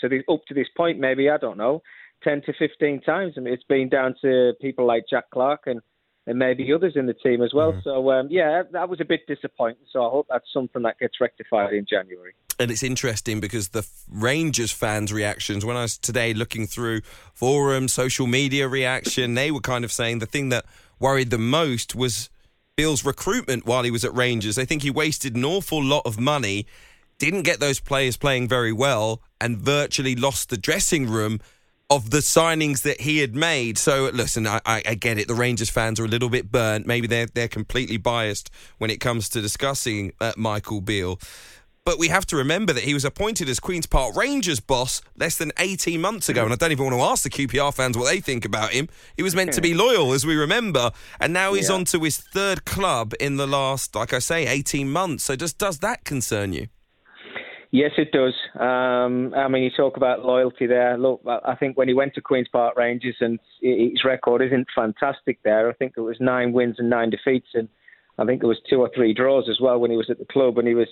[0.00, 1.82] To the, up to this point, maybe, I don't know,
[2.24, 3.34] 10 to 15 times.
[3.36, 5.80] I mean, it's been down to people like Jack Clarke and
[6.26, 7.72] and maybe others in the team as well.
[7.72, 7.84] Mm.
[7.84, 9.84] So um, yeah, that was a bit disappointing.
[9.90, 12.34] So I hope that's something that gets rectified in January.
[12.58, 17.00] And it's interesting because the Rangers fans' reactions, when I was today looking through
[17.34, 20.64] forums, social media reaction, they were kind of saying the thing that
[21.00, 22.30] worried them most was
[22.76, 24.54] Beale's recruitment while he was at Rangers.
[24.54, 26.66] They think he wasted an awful lot of money,
[27.18, 31.40] didn't get those players playing very well, and virtually lost the dressing room
[31.92, 33.76] of the signings that he had made.
[33.76, 35.28] So listen, I, I, get it.
[35.28, 36.86] The Rangers fans are a little bit burnt.
[36.86, 41.20] Maybe they're they're completely biased when it comes to discussing uh, Michael Beale.
[41.84, 45.36] But we have to remember that he was appointed as Queen's Park Rangers boss less
[45.36, 46.44] than 18 months ago.
[46.44, 48.88] And I don't even want to ask the QPR fans what they think about him.
[49.16, 50.92] He was meant to be loyal, as we remember.
[51.18, 51.74] And now he's yeah.
[51.74, 55.24] on to his third club in the last, like I say, 18 months.
[55.24, 56.68] So just does that concern you?
[57.74, 58.34] Yes, it does.
[58.60, 60.98] Um, I mean, you talk about loyalty there.
[60.98, 65.38] Look, I think when he went to Queen's Park Rangers and his record isn't fantastic
[65.42, 65.70] there.
[65.70, 67.70] I think it was nine wins and nine defeats, and
[68.18, 70.26] I think there was two or three draws as well when he was at the
[70.26, 70.58] club.
[70.58, 70.88] And he was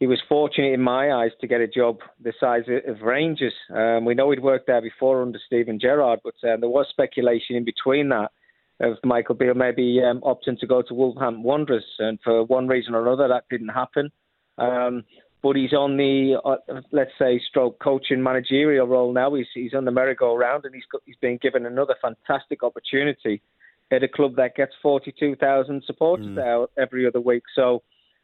[0.00, 3.54] he was fortunate in my eyes to get a job the size of Rangers.
[3.72, 7.54] Um, we know he'd worked there before under Steven Gerrard, but uh, there was speculation
[7.54, 8.32] in between that
[8.80, 12.96] of Michael Beale maybe um, opting to go to Wolverhampton Wanderers, and for one reason
[12.96, 14.10] or another that didn't happen.
[14.58, 15.04] Um,
[15.42, 19.34] but he's on the uh, let's say stroke coaching managerial role now.
[19.34, 23.42] He's he's on the merry-go-round and he's got, he's been given another fantastic opportunity
[23.90, 26.34] at a club that gets 42,000 supporters mm.
[26.36, 27.42] there every other week.
[27.56, 27.82] So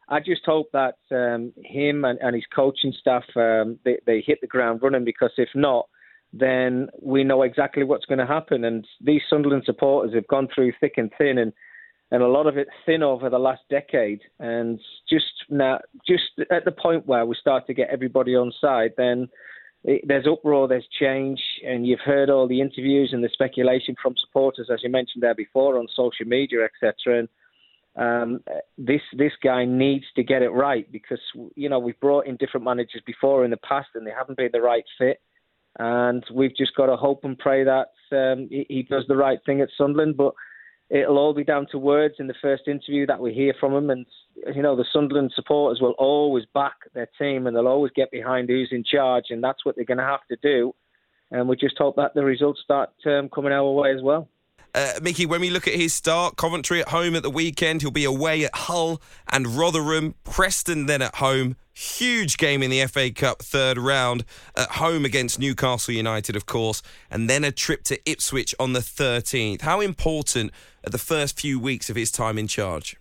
[0.08, 4.40] I just hope that um, him and, and, his coaching staff um, they, they hit
[4.40, 5.88] the ground running because if not,
[6.32, 8.64] then we know exactly what's going to happen.
[8.64, 11.52] And these Sunderland supporters have gone through thick and thin and
[12.10, 14.20] and a lot of it thin over the last decade.
[14.38, 18.92] And just now, just at the point where we start to get everybody on side,
[18.96, 19.28] then
[20.04, 24.68] there's uproar, there's change, and you've heard all the interviews and the speculation from supporters,
[24.72, 27.20] as you mentioned there before, on social media, etc.
[27.20, 27.28] And
[27.96, 28.40] um,
[28.76, 31.20] this this guy needs to get it right because
[31.54, 34.50] you know we've brought in different managers before in the past and they haven't been
[34.52, 35.20] the right fit,
[35.78, 39.38] and we've just got to hope and pray that um, he, he does the right
[39.46, 40.16] thing at Sunderland.
[40.16, 40.34] But
[40.90, 43.90] it'll all be down to words in the first interview that we hear from him.
[43.90, 44.06] And,
[44.54, 48.48] you know, the Sunderland supporters will always back their team and they'll always get behind
[48.48, 49.26] who's in charge.
[49.30, 50.74] And that's what they're going to have to do.
[51.30, 54.28] And we just hope that the results start um, coming our way as well.
[54.74, 57.90] Uh, Micky, when we look at his start, Coventry at home at the weekend, he'll
[57.90, 59.00] be away at Hull
[59.32, 61.56] and Rotherham, Preston then at home.
[61.78, 64.24] Huge game in the FA Cup third round
[64.56, 68.80] at home against Newcastle United, of course, and then a trip to Ipswich on the
[68.80, 69.60] 13th.
[69.60, 70.52] How important
[70.86, 72.96] are the first few weeks of his time in charge?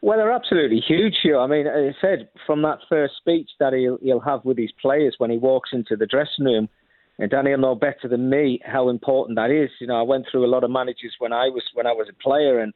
[0.00, 1.38] Well, they're absolutely huge here.
[1.38, 4.72] I mean, as I said, from that first speech that he'll, he'll have with his
[4.80, 6.70] players when he walks into the dressing room,
[7.18, 9.68] and Danny will know better than me how important that is.
[9.82, 12.08] You know, I went through a lot of managers when I was when I was
[12.08, 12.72] a player, and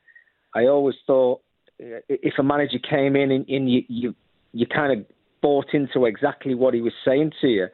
[0.54, 1.40] I always thought
[1.82, 4.14] uh, if a manager came in and, and you, you
[4.52, 5.06] you kind of
[5.42, 7.66] bought into exactly what he was saying to you,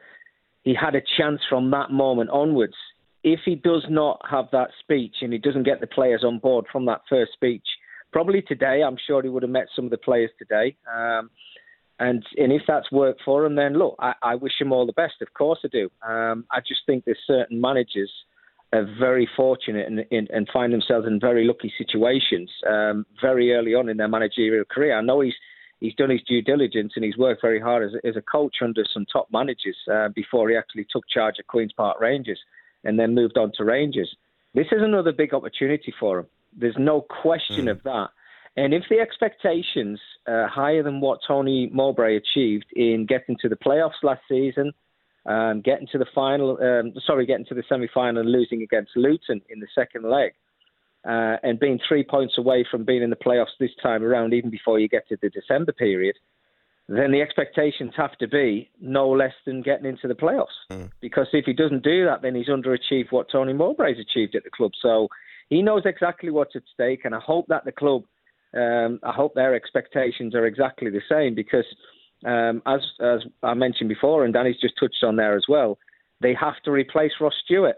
[0.62, 2.74] he had a chance from that moment onwards.
[3.22, 6.66] If he does not have that speech and he doesn't get the players on board
[6.70, 7.66] from that first speech,
[8.12, 10.76] probably today, I'm sure he would have met some of the players today.
[10.92, 11.30] Um,
[11.98, 14.92] and and if that's worked for him, then look, I, I wish him all the
[14.92, 15.14] best.
[15.22, 15.90] Of course I do.
[16.06, 18.12] Um, I just think there's certain managers
[18.72, 23.74] are very fortunate and, and, and find themselves in very lucky situations um, very early
[23.74, 24.98] on in their managerial career.
[24.98, 25.34] I know he's
[25.80, 28.84] he's done his due diligence and he's worked very hard as, as a coach under
[28.92, 32.38] some top managers uh, before he actually took charge of Queens Park Rangers
[32.84, 34.14] and then moved on to Rangers.
[34.54, 36.26] This is another big opportunity for him.
[36.56, 37.72] There's no question mm.
[37.72, 38.08] of that.
[38.56, 43.56] And if the expectations are higher than what Tony Mowbray achieved in getting to the
[43.56, 44.72] playoffs last season,
[45.26, 49.42] um, getting to the final, um, sorry, getting to the semi-final and losing against Luton
[49.50, 50.32] in the second leg,
[51.06, 54.50] uh, and being three points away from being in the playoffs this time around, even
[54.50, 56.16] before you get to the December period,
[56.88, 60.46] then the expectations have to be no less than getting into the playoffs.
[60.70, 60.90] Mm.
[61.00, 64.50] Because if he doesn't do that, then he's underachieved what Tony Mowbray's achieved at the
[64.50, 64.72] club.
[64.80, 65.08] So
[65.48, 68.04] he knows exactly what's at stake, and I hope that the club
[68.54, 71.66] um, I hope their expectations are exactly the same because,
[72.24, 75.78] um, as as I mentioned before, and Danny's just touched on there as well,
[76.20, 77.76] they have to replace Ross Stewart.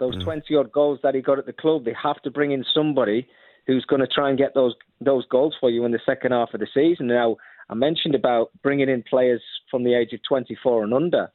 [0.00, 0.24] Those mm.
[0.24, 3.28] twenty odd goals that he got at the club, they have to bring in somebody
[3.66, 6.52] who's going to try and get those those goals for you in the second half
[6.52, 7.06] of the season.
[7.06, 7.36] Now,
[7.68, 11.30] I mentioned about bringing in players from the age of 24 and under.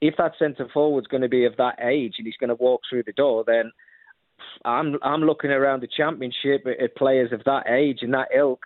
[0.00, 2.80] If that centre forward's going to be of that age and he's going to walk
[2.88, 3.70] through the door, then
[4.64, 8.60] I'm I'm looking around the championship at, at players of that age and that ilk,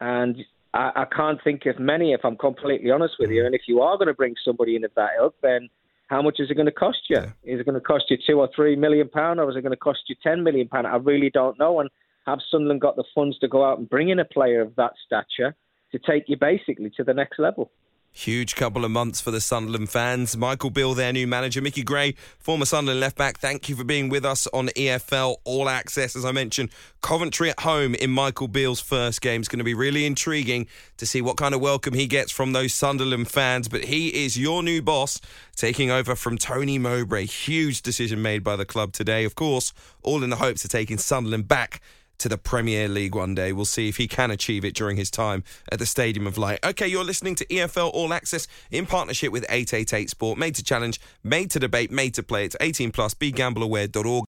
[0.00, 0.36] and
[0.74, 2.12] I, I, can't think of many.
[2.12, 4.84] If I'm completely honest with you, and if you are going to bring somebody in
[4.84, 5.68] of that ilk, then
[6.08, 7.16] how much is it going to cost you?
[7.16, 7.32] Yeah.
[7.42, 9.72] Is it going to cost you two or three million pound, or is it going
[9.72, 10.86] to cost you ten million pound?
[10.86, 11.80] I really don't know.
[11.80, 11.90] And
[12.26, 14.92] have Sunderland got the funds to go out and bring in a player of that
[15.04, 15.54] stature
[15.92, 17.70] to take you basically to the next level?
[18.16, 20.38] Huge couple of months for the Sunderland fans.
[20.38, 21.60] Michael Beale, their new manager.
[21.60, 23.38] Micky Gray, former Sunderland left back.
[23.38, 26.16] Thank you for being with us on EFL All Access.
[26.16, 26.70] As I mentioned,
[27.02, 29.42] Coventry at home in Michael Beale's first game.
[29.42, 32.54] It's going to be really intriguing to see what kind of welcome he gets from
[32.54, 33.68] those Sunderland fans.
[33.68, 35.20] But he is your new boss,
[35.54, 37.26] taking over from Tony Mowbray.
[37.26, 39.24] Huge decision made by the club today.
[39.24, 41.82] Of course, all in the hopes of taking Sunderland back
[42.18, 43.52] to the Premier League one day.
[43.52, 46.58] We'll see if he can achieve it during his time at the Stadium of Light.
[46.64, 50.38] Okay, you're listening to EFL All Access in partnership with 888 Sport.
[50.38, 52.44] Made to challenge, made to debate, made to play.
[52.44, 53.14] It's 18 plus.
[53.14, 54.24] BeGambleAware.org.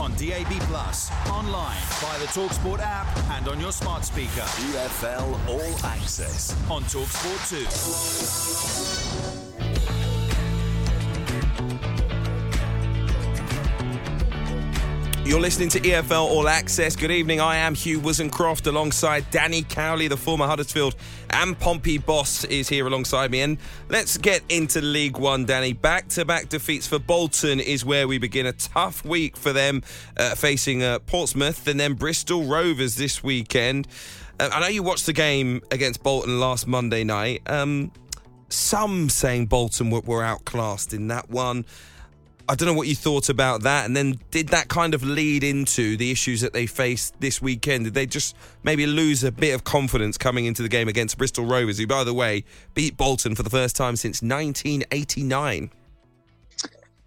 [0.00, 4.42] On DAB Plus, online via the Talksport app and on your smart speaker.
[4.42, 7.48] EFL All Access on Talksport
[9.40, 9.45] 2.
[15.26, 16.94] You're listening to EFL All Access.
[16.94, 17.40] Good evening.
[17.40, 20.94] I am Hugh Woozencroft alongside Danny Cowley, the former Huddersfield
[21.30, 23.40] and Pompey boss, is here alongside me.
[23.40, 23.58] And
[23.88, 25.72] let's get into League One, Danny.
[25.72, 28.46] Back to back defeats for Bolton is where we begin.
[28.46, 29.82] A tough week for them
[30.16, 33.88] uh, facing uh, Portsmouth and then Bristol Rovers this weekend.
[34.38, 37.42] Uh, I know you watched the game against Bolton last Monday night.
[37.50, 37.90] Um,
[38.48, 41.64] some saying Bolton were, were outclassed in that one.
[42.48, 43.86] I don't know what you thought about that.
[43.86, 47.84] And then did that kind of lead into the issues that they faced this weekend?
[47.84, 51.44] Did they just maybe lose a bit of confidence coming into the game against Bristol
[51.44, 55.70] Rovers, who, by the way, beat Bolton for the first time since 1989?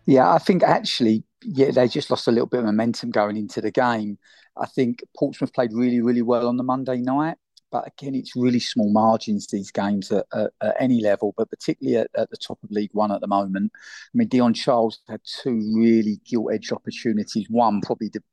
[0.06, 3.62] Yeah, I think actually, yeah, they just lost a little bit of momentum going into
[3.62, 4.18] the game.
[4.58, 7.38] I think Portsmouth played really, really well on the Monday night.
[7.72, 11.98] But again, it's really small margins these games at, at, at any level, but particularly
[11.98, 13.72] at, at, the top of League One at the moment.
[13.76, 17.48] I mean, Dion Charles had two really gilt-edged opportunities.
[17.50, 18.24] One probably the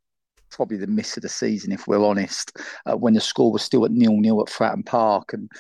[0.51, 3.85] probably the miss of the season, if we're honest, uh, when the score was still
[3.85, 5.51] at nil nil at Fratton Park, and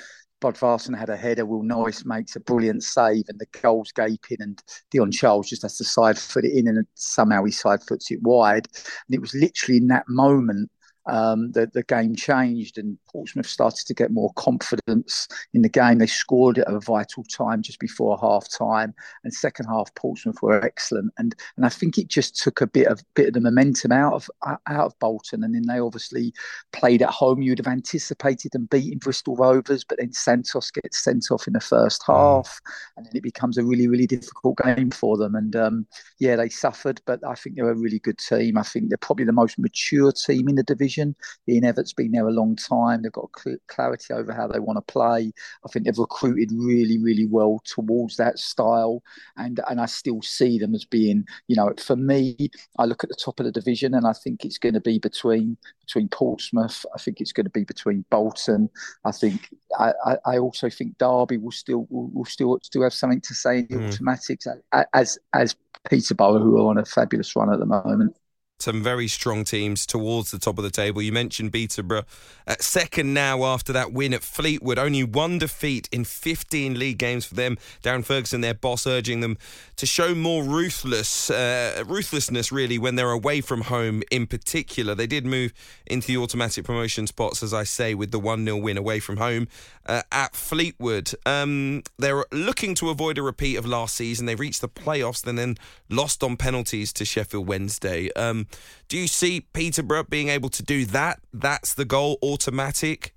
[0.40, 1.44] Bodvarsson had a header.
[1.44, 5.76] Will Norris makes a brilliant save, and the goal's gaping, and Dion Charles just has
[5.78, 8.68] to side foot it in, and somehow he side foots it wide.
[8.74, 10.70] And it was literally in that moment
[11.06, 15.98] um, the, the game changed and Portsmouth started to get more confidence in the game.
[15.98, 18.92] They scored at a vital time just before half time,
[19.24, 21.12] and second half Portsmouth were excellent.
[21.16, 24.12] And and I think it just took a bit of bit of the momentum out
[24.12, 26.34] of out of Bolton, and then they obviously
[26.74, 27.40] played at home.
[27.40, 31.60] You'd have anticipated them beating Bristol Rovers, but then Santos gets sent off in the
[31.60, 32.14] first mm.
[32.14, 32.60] half,
[32.98, 35.34] and then it becomes a really really difficult game for them.
[35.34, 35.86] And um,
[36.18, 38.58] yeah, they suffered, but I think they're a really good team.
[38.58, 41.16] I think they're probably the most mature team in the division.
[41.48, 43.05] Ian Evatt's been there a long time.
[43.06, 43.30] They've got
[43.68, 45.32] clarity over how they want to play.
[45.64, 49.02] I think they've recruited really, really well towards that style,
[49.36, 52.36] and and I still see them as being, you know, for me,
[52.78, 54.98] I look at the top of the division, and I think it's going to be
[54.98, 56.84] between between Portsmouth.
[56.94, 58.68] I think it's going to be between Bolton.
[59.04, 59.92] I think I,
[60.24, 63.66] I also think Derby will still will, will still still have something to say in
[63.68, 63.88] the mm.
[63.88, 64.46] automatics
[64.92, 65.56] as as
[65.88, 68.16] Peterborough, who are on a fabulous run at the moment
[68.58, 71.02] some very strong teams towards the top of the table.
[71.02, 72.04] You mentioned Peterborough
[72.46, 74.78] at second now after that win at Fleetwood.
[74.78, 77.58] Only one defeat in 15 league games for them.
[77.82, 79.36] Darren Ferguson, their boss, urging them
[79.76, 84.02] to show more ruthless uh, ruthlessness really when they're away from home.
[84.10, 85.52] In particular, they did move
[85.86, 89.18] into the automatic promotion spots, as I say, with the one 0 win away from
[89.18, 89.48] home
[89.86, 91.12] uh, at Fleetwood.
[91.26, 94.26] Um, they're looking to avoid a repeat of last season.
[94.26, 95.56] They reached the playoffs and then
[95.90, 98.10] lost on penalties to Sheffield Wednesday.
[98.14, 98.45] Um,
[98.88, 101.20] do you see Peterborough being able to do that?
[101.32, 103.14] That's the goal, automatic.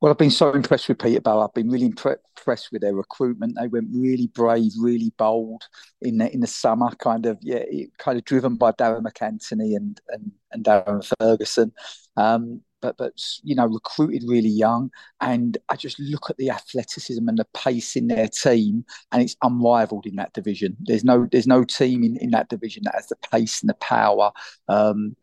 [0.00, 1.42] Well, I've been so impressed with Peterborough.
[1.42, 3.56] I've been really impressed with their recruitment.
[3.56, 5.62] They went really brave, really bold
[6.00, 6.90] in the in the summer.
[6.96, 7.62] Kind of, yeah,
[7.98, 11.72] kind of driven by Darren MacAnthony and and and Darren Ferguson.
[12.16, 14.90] Um, but but you know recruited really young.
[15.20, 19.36] And I just look at the athleticism and the pace in their team and it's
[19.42, 20.76] unrivaled in that division.
[20.80, 23.74] There's no there's no team in, in that division that has the pace and the
[23.74, 24.32] power
[24.68, 25.16] um,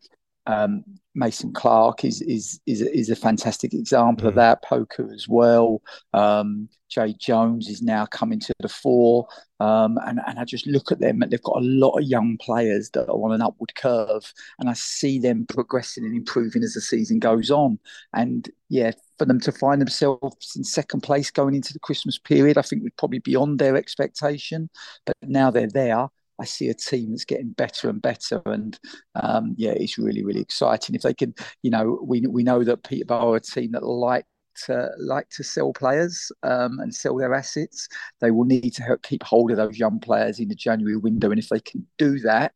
[0.46, 4.28] um, Mason-Clarke is is is a, is a fantastic example mm.
[4.28, 4.62] of that.
[4.64, 5.82] Poku as well.
[6.12, 9.26] Um, Jay Jones is now coming to the fore,
[9.58, 11.20] um, and and I just look at them.
[11.20, 14.74] They've got a lot of young players that are on an upward curve, and I
[14.74, 17.78] see them progressing and improving as the season goes on.
[18.14, 22.56] And yeah, for them to find themselves in second place going into the Christmas period,
[22.56, 24.70] I think would probably be beyond their expectation.
[25.06, 26.08] But now they're there
[26.40, 28.78] I see a team that's getting better and better, and
[29.14, 30.94] um, yeah, it's really really exciting.
[30.94, 34.26] If they can, you know, we we know that Peterborough are a team that like
[34.66, 37.88] to like to sell players um, and sell their assets.
[38.20, 41.30] They will need to help keep hold of those young players in the January window,
[41.30, 42.52] and if they can do that,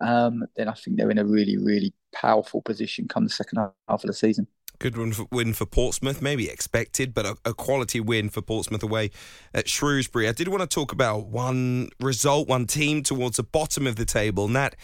[0.00, 3.74] um, then I think they're in a really really powerful position come the second half
[3.88, 4.46] of the season.
[4.80, 8.82] Good win for, win for Portsmouth, maybe expected, but a, a, quality win for Portsmouth
[8.82, 9.10] away
[9.52, 10.26] at Shrewsbury.
[10.26, 14.06] I did want to talk about one result, one team towards the bottom of the
[14.06, 14.76] table, and that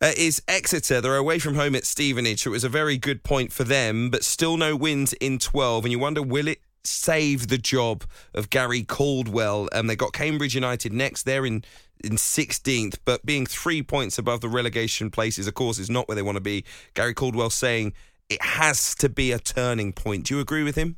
[0.00, 1.02] uh, is Exeter.
[1.02, 4.08] They're away from home at Stevenage, so it was a very good point for them,
[4.08, 5.84] but still no wins in 12.
[5.84, 9.68] And you wonder, will it save the job of Gary Caldwell?
[9.72, 11.24] And um, they got Cambridge United next.
[11.24, 11.64] They're in
[12.02, 16.14] in 16th, but being three points above the relegation places, of course, is not where
[16.14, 16.64] they want to be.
[16.94, 17.92] Gary Caldwell saying
[18.28, 20.26] it has to be a turning point.
[20.26, 20.96] Do you agree with him?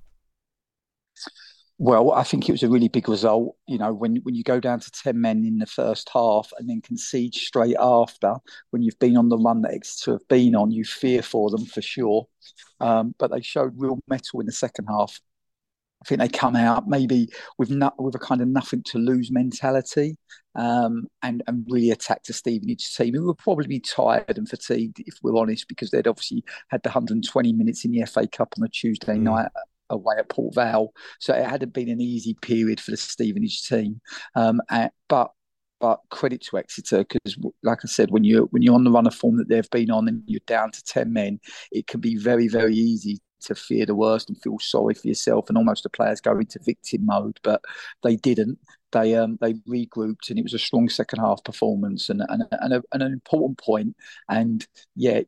[1.79, 3.57] Well, I think it was a really big result.
[3.67, 6.69] You know, when when you go down to ten men in the first half and
[6.69, 8.35] then concede straight after,
[8.71, 11.65] when you've been on the run that Exeter have been on, you fear for them
[11.65, 12.27] for sure.
[12.81, 15.21] Um, but they showed real mettle in the second half.
[16.03, 19.31] I think they come out maybe with not, with a kind of nothing to lose
[19.31, 20.17] mentality,
[20.55, 25.01] um, and and really attack the Stevenage team, who will probably be tired and fatigued
[25.01, 28.65] if we're honest, because they'd obviously had the 120 minutes in the FA Cup on
[28.65, 29.23] a Tuesday mm.
[29.23, 29.49] night
[29.91, 34.01] away at Port Vale, so it hadn't been an easy period for the Stevenage team.
[34.35, 35.33] Um, and, but
[35.81, 39.07] but credit to Exeter because, like I said, when you when you're on the run
[39.07, 41.41] of form that they've been on and you're down to ten men,
[41.73, 45.49] it can be very very easy to fear the worst and feel sorry for yourself,
[45.49, 47.39] and almost the players go into victim mode.
[47.43, 47.63] But
[48.03, 48.59] they didn't.
[48.93, 52.75] They um they regrouped, and it was a strong second half performance and and, and,
[52.75, 53.97] a, and an important point.
[54.29, 55.23] And yeah,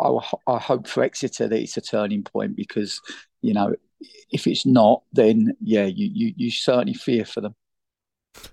[0.00, 3.00] I, I hope for Exeter that it's a turning point because
[3.42, 3.74] you know
[4.30, 7.54] if it's not, then yeah, you you, you certainly fear for them.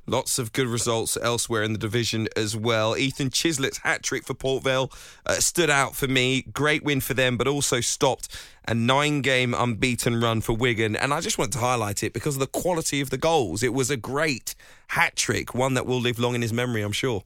[0.06, 2.98] Lots of good results elsewhere in the division as well.
[2.98, 4.92] Ethan Chislett's hat trick for Port Vale
[5.26, 6.42] uh, stood out for me.
[6.42, 8.28] Great win for them, but also stopped
[8.68, 10.96] a nine game unbeaten run for Wigan.
[10.96, 13.64] And I just wanted to highlight it because of the quality of the goals.
[13.64, 14.56] It was a great
[14.90, 17.24] hat trick, one that will live long in his memory, I'm sure.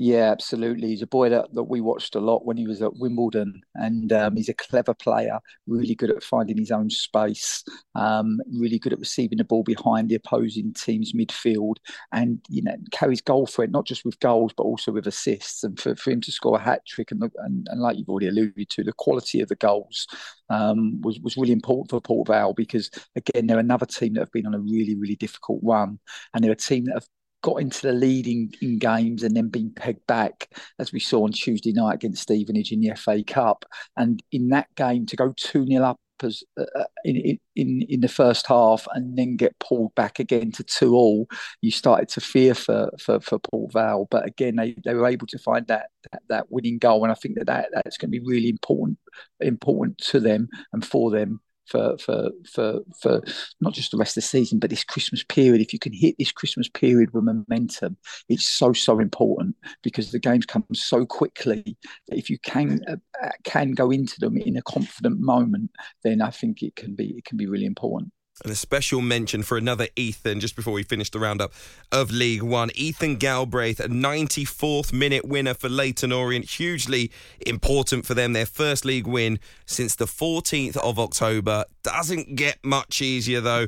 [0.00, 0.88] Yeah, absolutely.
[0.88, 4.12] He's a boy that, that we watched a lot when he was at Wimbledon, and
[4.12, 7.64] um, he's a clever player, really good at finding his own space,
[7.96, 11.74] um, really good at receiving the ball behind the opposing team's midfield,
[12.12, 15.64] and you know carries goal it, not just with goals but also with assists.
[15.64, 18.28] And for, for him to score a hat trick, and, and, and like you've already
[18.28, 20.06] alluded to, the quality of the goals
[20.48, 24.32] um, was was really important for Port Vale because again they're another team that have
[24.32, 25.98] been on a really really difficult run,
[26.34, 27.08] and they're a team that have
[27.42, 31.24] got into the lead in, in, games and then been pegged back, as we saw
[31.24, 33.64] on Tuesday night against Stevenage in the FA Cup.
[33.96, 38.00] And in that game, to go 2 0 up as, uh, uh, in, in, in
[38.00, 41.28] the first half and then get pulled back again to 2 all,
[41.60, 44.08] you started to fear for, for, for Port Vale.
[44.10, 47.04] But again, they, they were able to find that, that, that winning goal.
[47.04, 48.98] And I think that, that that's going to be really important
[49.40, 53.22] important to them and for them for for for for
[53.60, 55.60] not just the rest of the season, but this Christmas period.
[55.60, 57.96] If you can hit this Christmas period with momentum,
[58.28, 61.76] it's so so important because the games come so quickly
[62.08, 65.70] that if you can uh, can go into them in a confident moment,
[66.02, 68.12] then I think it can be it can be really important.
[68.44, 71.52] And a special mention for another Ethan, just before we finish the roundup
[71.90, 72.70] of League One.
[72.76, 76.44] Ethan Galbraith, a 94th minute winner for Leyton Orient.
[76.48, 77.10] Hugely
[77.44, 78.34] important for them.
[78.34, 81.64] Their first league win since the 14th of October.
[81.82, 83.66] Doesn't get much easier, though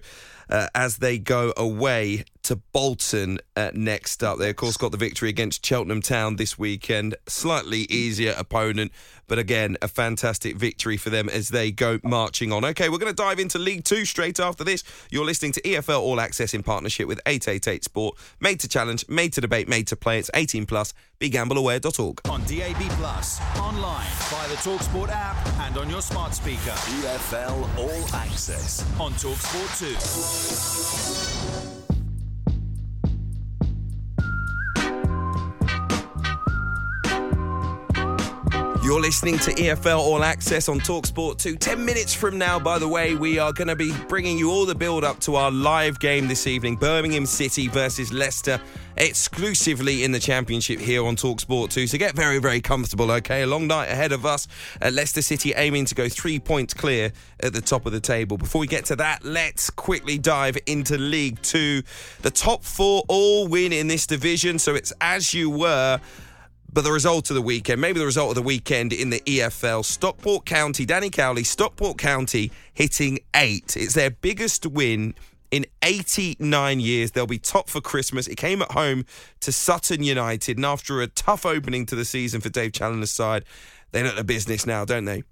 [0.51, 4.39] uh, as they go away to Bolton uh, next up.
[4.39, 7.15] They, of course, got the victory against Cheltenham Town this weekend.
[7.29, 8.93] Slightly easier opponent,
[9.29, 12.65] but again, a fantastic victory for them as they go marching on.
[12.65, 14.83] Okay, we're going to dive into League Two straight after this.
[15.11, 18.19] You're listening to EFL All Access in partnership with 888 Sport.
[18.41, 20.19] Made to challenge, made to debate, made to play.
[20.19, 20.93] It's 18 plus.
[21.21, 22.21] BeGambleAware.org.
[22.31, 26.71] On DAB Plus, online, via the Talksport app, and on your smart speaker.
[26.71, 28.83] EFL All Access.
[28.99, 30.40] On Talksport 2.
[30.49, 31.70] やった!
[38.91, 41.55] You're listening to EFL All Access on Talksport 2.
[41.55, 44.67] 10 minutes from now, by the way, we are going to be bringing you all
[44.67, 48.61] the build up to our live game this evening Birmingham City versus Leicester,
[48.97, 51.87] exclusively in the Championship here on Talksport 2.
[51.87, 53.43] So get very, very comfortable, okay?
[53.43, 54.49] A long night ahead of us.
[54.83, 58.39] Uh, Leicester City aiming to go three points clear at the top of the table.
[58.39, 61.85] Before we get to that, let's quickly dive into League 2.
[62.23, 66.01] The top four all win in this division, so it's as you were.
[66.73, 69.85] But the result of the weekend, maybe the result of the weekend in the EFL,
[69.85, 73.77] Stockport County, Danny Cowley, Stockport County hitting eight.
[73.77, 75.15] It's their biggest win
[75.51, 77.11] in 89 years.
[77.11, 78.29] They'll be top for Christmas.
[78.29, 79.05] It came at home
[79.41, 83.45] to Sutton United, and after a tough opening to the season for Dave Challinor's side,
[83.91, 85.25] they're at the business now, don't they?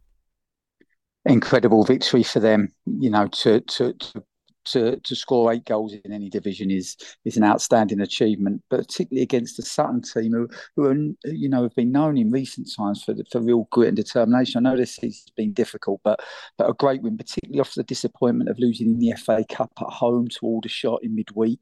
[1.24, 4.24] Incredible victory for them, you know, to to, to
[4.72, 9.22] to, to score eight goals in any division is is an outstanding achievement, but particularly
[9.22, 13.02] against the Sutton team, who, who are, you know have been known in recent times
[13.02, 14.66] for for real grit and determination.
[14.66, 16.20] I know this has been difficult, but
[16.56, 19.88] but a great win, particularly after the disappointment of losing in the FA Cup at
[19.88, 21.60] home to Aldershot in midweek,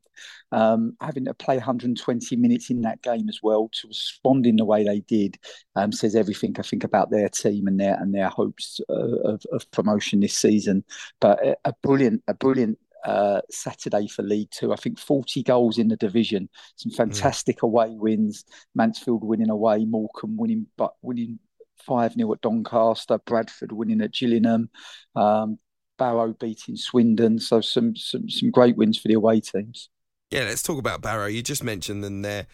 [0.53, 4.65] um, having to play 120 minutes in that game as well to respond in the
[4.65, 5.39] way they did
[5.75, 9.43] um, says everything I think about their team and their and their hopes uh, of,
[9.53, 10.85] of promotion this season.
[11.21, 14.73] But a, a brilliant a brilliant uh, Saturday for League Two.
[14.73, 16.97] I think 40 goals in the division, some mm.
[16.97, 17.63] fantastic mm.
[17.63, 18.45] away wins.
[18.75, 21.39] Mansfield winning away, Morecambe winning, but winning
[21.85, 24.71] 5 0 at Doncaster, Bradford winning at Gillingham,
[25.15, 25.59] um,
[25.99, 27.39] Barrow beating Swindon.
[27.39, 29.89] So some, some, some great wins for the away teams.
[30.31, 31.27] Yeah, let's talk about Barrow.
[31.27, 32.47] You just mentioned them there.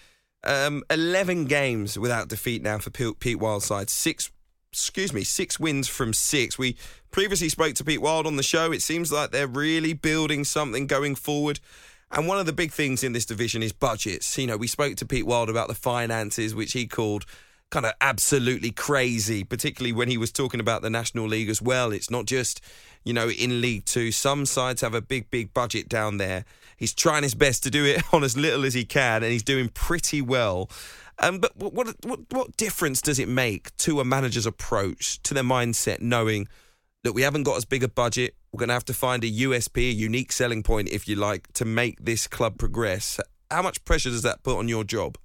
[0.45, 4.31] Um, 11 games without defeat now for Pete Wild's side, six
[4.73, 6.59] excuse me, six wins from six.
[6.59, 6.77] We
[7.11, 8.73] previously spoke to Pete Wild on the show.
[8.73, 11.61] It seems like they're really building something going forward.
[12.11, 14.37] And one of the big things in this division is budgets.
[14.39, 17.27] You know, we spoke to Pete Wild about the finances, which he called
[17.73, 21.91] kind of absolutely crazy, particularly when he was talking about the National League as well.
[21.91, 22.61] It's not just,
[23.03, 24.13] you know, in League Two.
[24.13, 26.45] Some sides have a big, big budget down there.
[26.77, 29.43] He's trying his best to do it on as little as he can, and he's
[29.43, 30.71] doing pretty well.
[31.19, 35.43] Um, but what, what what difference does it make to a manager's approach to their
[35.43, 36.47] mindset, knowing
[37.05, 39.31] that we haven't got as big a budget, we're going to have to find a
[39.31, 43.19] USP, a unique selling point, if you like, to make this club progress.
[43.51, 45.19] How much pressure does that put on your job?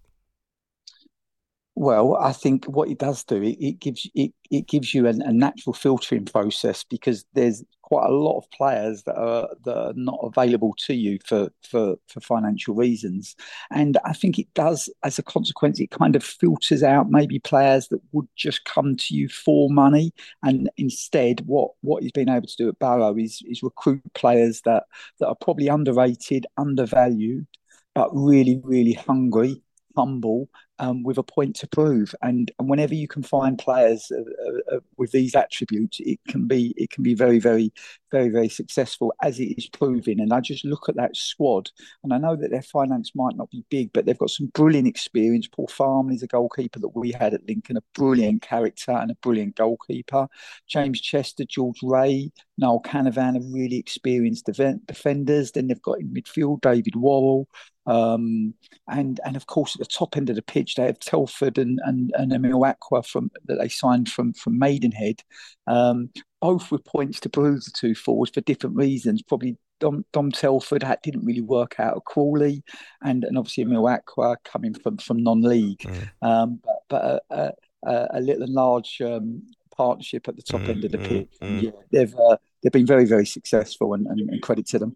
[1.79, 5.21] Well, I think what it does do it, it gives it, it gives you an,
[5.21, 9.93] a natural filtering process because there's quite a lot of players that are that are
[9.95, 13.35] not available to you for for for financial reasons,
[13.69, 15.79] and I think it does as a consequence.
[15.79, 20.13] It kind of filters out maybe players that would just come to you for money,
[20.41, 24.61] and instead, what what he's been able to do at Barrow is is recruit players
[24.65, 24.85] that
[25.19, 27.45] that are probably underrated, undervalued,
[27.93, 29.61] but really really hungry
[29.95, 30.47] humble
[30.79, 32.13] um, with a point to prove.
[32.21, 36.47] And, and whenever you can find players uh, uh, uh, with these attributes, it can
[36.47, 37.71] be it can be very very
[38.11, 40.19] very very successful as it is proving.
[40.19, 41.69] And I just look at that squad,
[42.03, 44.87] and I know that their finance might not be big, but they've got some brilliant
[44.87, 45.47] experience.
[45.47, 45.69] Paul
[46.11, 50.27] is a goalkeeper that we had at Lincoln, a brilliant character and a brilliant goalkeeper.
[50.67, 55.51] James Chester, George Ray, Niall Canavan are really experienced defenders.
[55.51, 57.47] Then they've got in midfield David Worrall.
[57.87, 58.53] Um,
[58.89, 61.79] and and of course at the top end of the pitch they have Telford and
[61.85, 65.23] and, and Emile Acquah from that they signed from from Maidenhead,
[65.67, 66.09] um,
[66.41, 69.23] both with points to prove the two forwards for different reasons.
[69.23, 72.63] Probably Dom, Dom Telford had, didn't really work out at Crawley,
[73.01, 76.09] and and obviously Emile Acquah coming from from non-league, mm.
[76.21, 79.43] um, but but a, a, a, little and large um,
[79.75, 81.29] partnership at the top mm, end of the mm, pitch.
[81.41, 81.61] Mm.
[81.61, 84.95] Yeah, they've uh, they've been very very successful, and, and, and credit to them.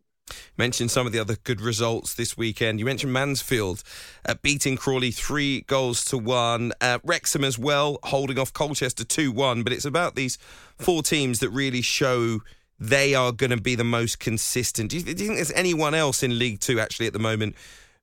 [0.58, 2.80] Mentioned some of the other good results this weekend.
[2.80, 3.84] You mentioned Mansfield
[4.26, 6.72] uh, beating Crawley three goals to one.
[6.82, 9.64] Uh, Wrexham as well, holding off Colchester 2 1.
[9.64, 10.38] But it's about these
[10.78, 12.42] four teams that really show
[12.80, 14.92] they are going to be the most consistent.
[14.92, 17.56] Do you, do you think there's anyone else in League Two actually at the moment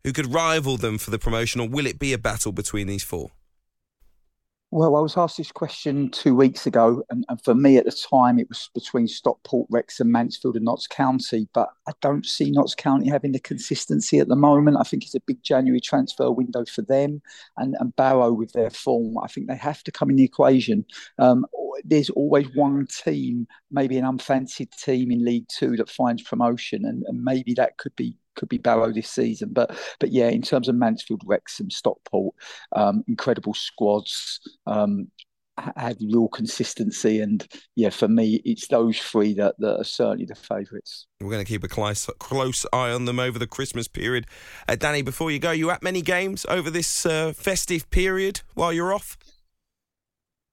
[0.05, 3.03] who could rival them for the promotion, or will it be a battle between these
[3.03, 3.31] four?
[4.71, 7.91] Well, I was asked this question two weeks ago, and, and, for me at the
[7.91, 11.49] time it was between Stockport, Wrexham, Mansfield, and Notts County.
[11.55, 14.77] But I don't see Notts County having the consistency at the moment.
[14.79, 17.23] I think it's a big January transfer window for them,
[17.57, 19.17] and, and Barrow with their form.
[19.23, 20.85] I think they have to come in the equation.
[21.19, 21.47] Um,
[21.83, 27.05] there's always one team, maybe an unfancied team in League Two that finds promotion, and,
[27.07, 29.51] and maybe that could be could be Barrow this season.
[29.53, 32.35] But but yeah, in terms of Mansfield, Wrexham, Stockport,
[32.75, 34.41] um, incredible squads.
[34.67, 35.11] Um,
[35.77, 40.35] had real consistency and yeah for me it's those three that, that are certainly the
[40.37, 44.25] favourites we're going to keep a close, close eye on them over the christmas period
[44.69, 48.73] uh, danny before you go you at many games over this uh, festive period while
[48.73, 49.17] you're off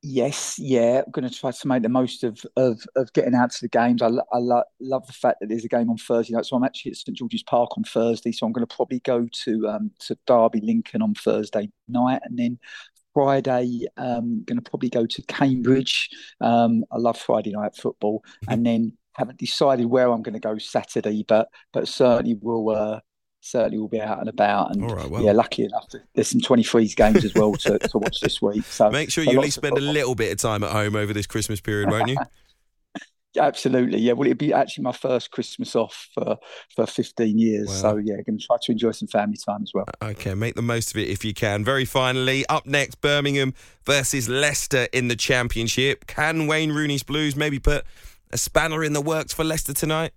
[0.07, 3.49] Yes, yeah, I'm going to try to make the most of of, of getting out
[3.53, 4.03] to the games.
[4.03, 6.63] I, I lo- love the fact that there's a game on Thursday night, so I'm
[6.63, 8.31] actually at St George's Park on Thursday.
[8.31, 12.37] So I'm going to probably go to um, to Derby Lincoln on Thursday night, and
[12.37, 12.59] then
[13.15, 16.11] Friday, um, going to probably go to Cambridge.
[16.39, 20.59] Um, I love Friday night football, and then haven't decided where I'm going to go
[20.59, 22.99] Saturday, but but certainly will uh,
[23.45, 24.75] certainly will be out and about.
[24.75, 25.21] And well.
[25.21, 28.65] yeah, lucky enough, there's some 23s games as well to, to watch this week.
[28.65, 31.13] So make sure you at least spend a little bit of time at home over
[31.13, 32.17] this Christmas period, won't you?
[33.37, 34.13] Absolutely, yeah.
[34.13, 36.37] Well, it'd be actually my first Christmas off for
[36.73, 37.67] for 15 years.
[37.67, 37.73] Wow.
[37.73, 39.83] So yeah, going to try to enjoy some family time as well.
[40.01, 41.65] Okay, make the most of it if you can.
[41.65, 46.07] Very finally, up next, Birmingham versus Leicester in the Championship.
[46.07, 47.83] Can Wayne Rooney's Blues maybe put
[48.31, 50.13] a spanner in the works for Leicester tonight?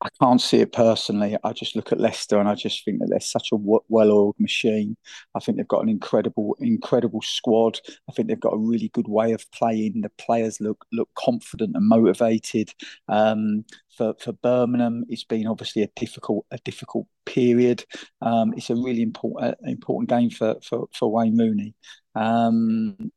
[0.00, 1.36] I can't see it personally.
[1.42, 4.96] I just look at Leicester and I just think that they're such a well-oiled machine.
[5.34, 7.80] I think they've got an incredible, incredible squad.
[8.08, 10.02] I think they've got a really good way of playing.
[10.02, 12.72] The players look look confident and motivated.
[13.08, 13.64] Um,
[13.96, 17.84] for for Birmingham, it's been obviously a difficult a difficult period.
[18.22, 21.74] Um, it's a really important uh, important game for for for Wayne Rooney.
[22.14, 23.10] Um,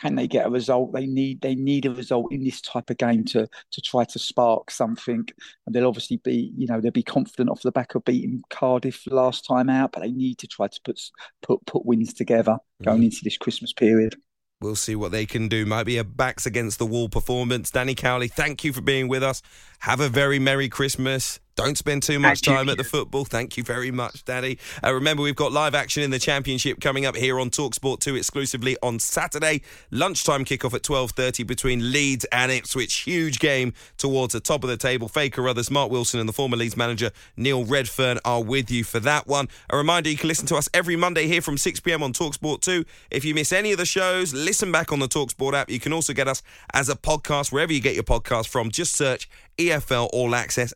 [0.00, 0.92] can they get a result?
[0.92, 4.18] They need they need a result in this type of game to to try to
[4.18, 5.26] spark something.
[5.66, 9.06] And they'll obviously be you know they'll be confident off the back of beating Cardiff
[9.06, 11.00] last time out, but they need to try to put
[11.42, 13.04] put put wins together going mm.
[13.06, 14.16] into this Christmas period.
[14.60, 15.66] We'll see what they can do.
[15.66, 17.70] Might be a backs against the wall performance.
[17.70, 19.42] Danny Cowley, thank you for being with us.
[19.80, 21.40] Have a very Merry Christmas.
[21.56, 23.24] Don't spend too much time at the football.
[23.24, 24.58] Thank you very much, Daddy.
[24.84, 28.14] Uh, remember, we've got live action in the Championship coming up here on Talksport 2
[28.14, 29.62] exclusively on Saturday.
[29.90, 32.96] Lunchtime kickoff at 12.30 between Leeds and Ipswich.
[32.96, 35.08] Huge game towards the top of the table.
[35.08, 39.00] Faker others, Mark Wilson and the former Leeds manager Neil Redfearn are with you for
[39.00, 39.48] that one.
[39.70, 42.84] A reminder, you can listen to us every Monday here from 6pm on Talksport 2.
[43.10, 45.70] If you miss any of the shows, listen back on the Talksport app.
[45.70, 46.42] You can also get us
[46.74, 48.70] as a podcast wherever you get your podcast from.
[48.70, 49.26] Just search
[49.58, 50.74] EFL All Access